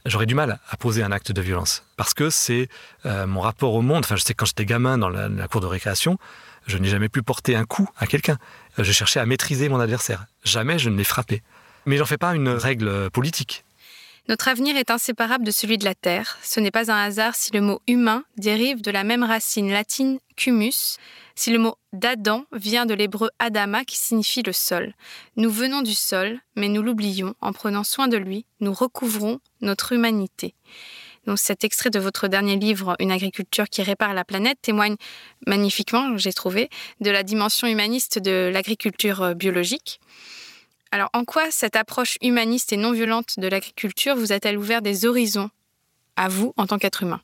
[0.06, 2.68] j'aurais du mal à poser un acte de violence parce que c'est
[3.06, 4.04] euh, mon rapport au monde.
[4.04, 6.18] Enfin, je sais que quand j'étais gamin dans la, la cour de récréation,
[6.66, 8.38] je n'ai jamais pu porter un coup à quelqu'un.
[8.78, 10.26] Je cherchais à maîtriser mon adversaire.
[10.44, 11.42] Jamais je ne l'ai frappé.
[11.86, 13.64] Mais j'en fais pas une règle politique.
[14.28, 16.38] Notre avenir est inséparable de celui de la Terre.
[16.42, 20.20] Ce n'est pas un hasard si le mot humain dérive de la même racine latine
[20.36, 20.96] qu'humus,
[21.34, 24.94] si le mot d'Adam vient de l'hébreu Adama qui signifie le sol.
[25.36, 27.34] Nous venons du sol, mais nous l'oublions.
[27.40, 30.54] En prenant soin de lui, nous recouvrons notre humanité.
[31.26, 34.96] Donc cet extrait de votre dernier livre, Une agriculture qui répare la planète, témoigne
[35.46, 36.68] magnifiquement, j'ai trouvé,
[37.00, 40.00] de la dimension humaniste de l'agriculture biologique.
[40.92, 45.06] Alors, en quoi cette approche humaniste et non violente de l'agriculture vous a-t-elle ouvert des
[45.06, 45.48] horizons
[46.16, 47.22] à vous en tant qu'être humain?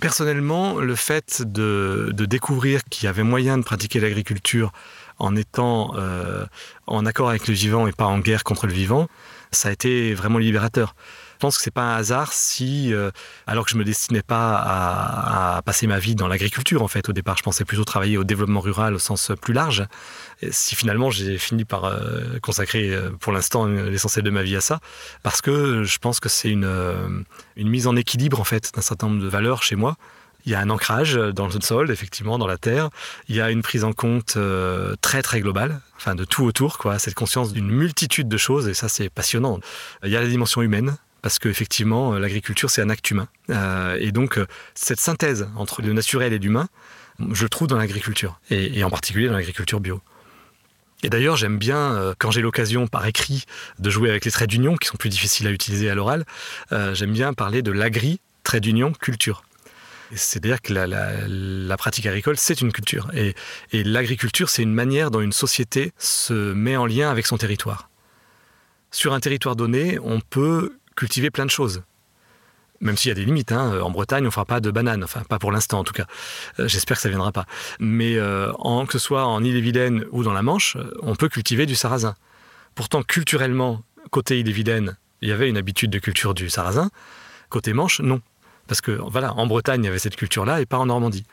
[0.00, 4.72] Personnellement, le fait de, découvrir qu'il y avait moyen de pratiquer l'agriculture
[5.18, 6.46] en étant euh,
[6.88, 9.06] en accord avec le vivant et pas en guerre contre le vivant,
[9.52, 10.96] ça a été vraiment libérateur.
[11.38, 13.12] Je pense que c'est pas un hasard si, euh,
[13.46, 17.12] alors que je me destinais pas à, passer ma vie dans l'agriculture en fait au
[17.12, 19.84] départ, je pensais plutôt travailler au développement rural au sens plus large.
[20.50, 24.60] si finalement j'ai fini par euh, consacrer euh, pour l'instant l'essentiel de ma vie à
[24.60, 24.80] ça,
[25.22, 27.24] parce que je pense que c'est une,
[27.54, 29.94] une mise en équilibre en fait d'un certain nombre de valeurs chez moi.
[30.44, 32.88] Il y a un ancrage dans le sol, effectivement, dans la terre.
[33.28, 34.38] Il y a une prise en compte
[35.00, 36.98] très très globale, enfin de tout autour, quoi.
[36.98, 39.60] Cette conscience d'une multitude de choses, et ça c'est passionnant.
[40.04, 43.28] Il y a la dimension humaine, parce qu'effectivement, euh, l'agriculture, c'est un acte humain.
[43.50, 46.68] Euh, et donc, euh, cette synthèse entre le naturel et l'humain,
[47.32, 50.00] je le trouve dans l'agriculture, et, en particulier dans l'agriculture bio.
[51.02, 53.44] Et d'ailleurs, j'aime bien, quand j'ai l'occasion par écrit
[53.80, 56.24] de jouer avec les traits d'union, qui sont plus difficiles à utiliser à l'oral,
[56.70, 59.42] j'aime bien parler de l'agri, trait d'union, culture.
[60.14, 63.10] C'est-à-dire que la, pratique agricole, c'est une culture.
[63.14, 63.34] et
[63.72, 67.90] l'agriculture, c'est une manière dont une société se met en lien avec son territoire.
[68.92, 71.82] Sur un territoire donné, on peut cultiver plein de choses.
[72.80, 73.52] Même s'il y a des limites.
[73.52, 73.80] Hein.
[73.80, 75.04] En Bretagne, on ne fera pas de bananes.
[75.04, 76.06] Enfin, pas pour l'instant, en tout cas.
[76.58, 77.46] Euh, j'espère que ça ne viendra pas.
[77.78, 81.66] Mais euh, en, que ce soit en Ille-et-Vilaine ou dans la Manche, on peut cultiver
[81.66, 82.14] du sarrasin.
[82.74, 86.90] Pourtant, culturellement, côté Ille-et-Vilaine, il y avait une habitude de culture du sarrasin.
[87.48, 88.20] Côté Manche, non.
[88.66, 91.24] Parce que, voilà, en Bretagne, il y avait cette culture-là et pas en Normandie.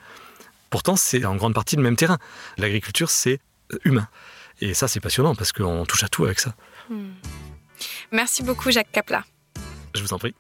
[0.70, 2.18] Pourtant, c'est en grande partie le même terrain.
[2.58, 3.40] L'agriculture, c'est
[3.84, 4.08] humain.
[4.62, 6.56] Et ça, c'est passionnant parce qu'on touche à tout avec ça.
[6.90, 7.12] Hmm.
[8.12, 9.26] Merci beaucoup, Jacques Capla.
[9.96, 10.36] Je vous en prie.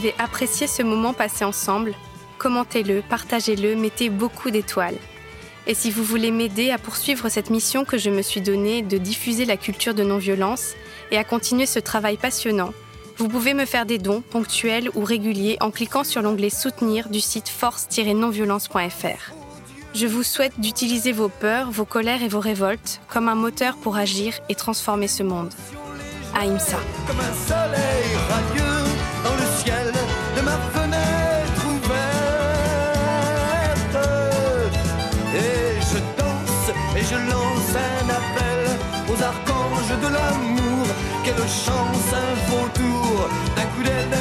[0.00, 1.94] Avez apprécié ce moment passé ensemble,
[2.38, 4.96] commentez-le, partagez-le, mettez beaucoup d'étoiles.
[5.66, 8.96] Et si vous voulez m'aider à poursuivre cette mission que je me suis donnée de
[8.96, 10.72] diffuser la culture de non-violence
[11.10, 12.72] et à continuer ce travail passionnant,
[13.18, 17.20] vous pouvez me faire des dons ponctuels ou réguliers en cliquant sur l'onglet Soutenir du
[17.20, 19.34] site force-nonviolence.fr.
[19.94, 23.96] Je vous souhaite d'utiliser vos peurs, vos colères et vos révoltes comme un moteur pour
[23.96, 25.52] agir et transformer ce monde.
[26.34, 26.78] Aïmsa.
[41.50, 44.19] chance, un faux tour, un coup d'aide.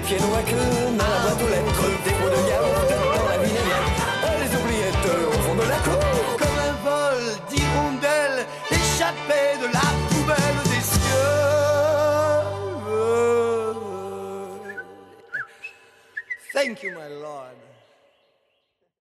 [0.00, 3.38] des pieds noirs que dans la boîte aux lettres, des pots de yaourt dans la
[3.38, 3.98] vinaigrette,
[4.40, 6.36] les oubliettes au fond de la cour.
[6.38, 11.30] Comme un vol d'hirondelles échappé de la poubelle des cieux.
[16.52, 16.92] Thank you,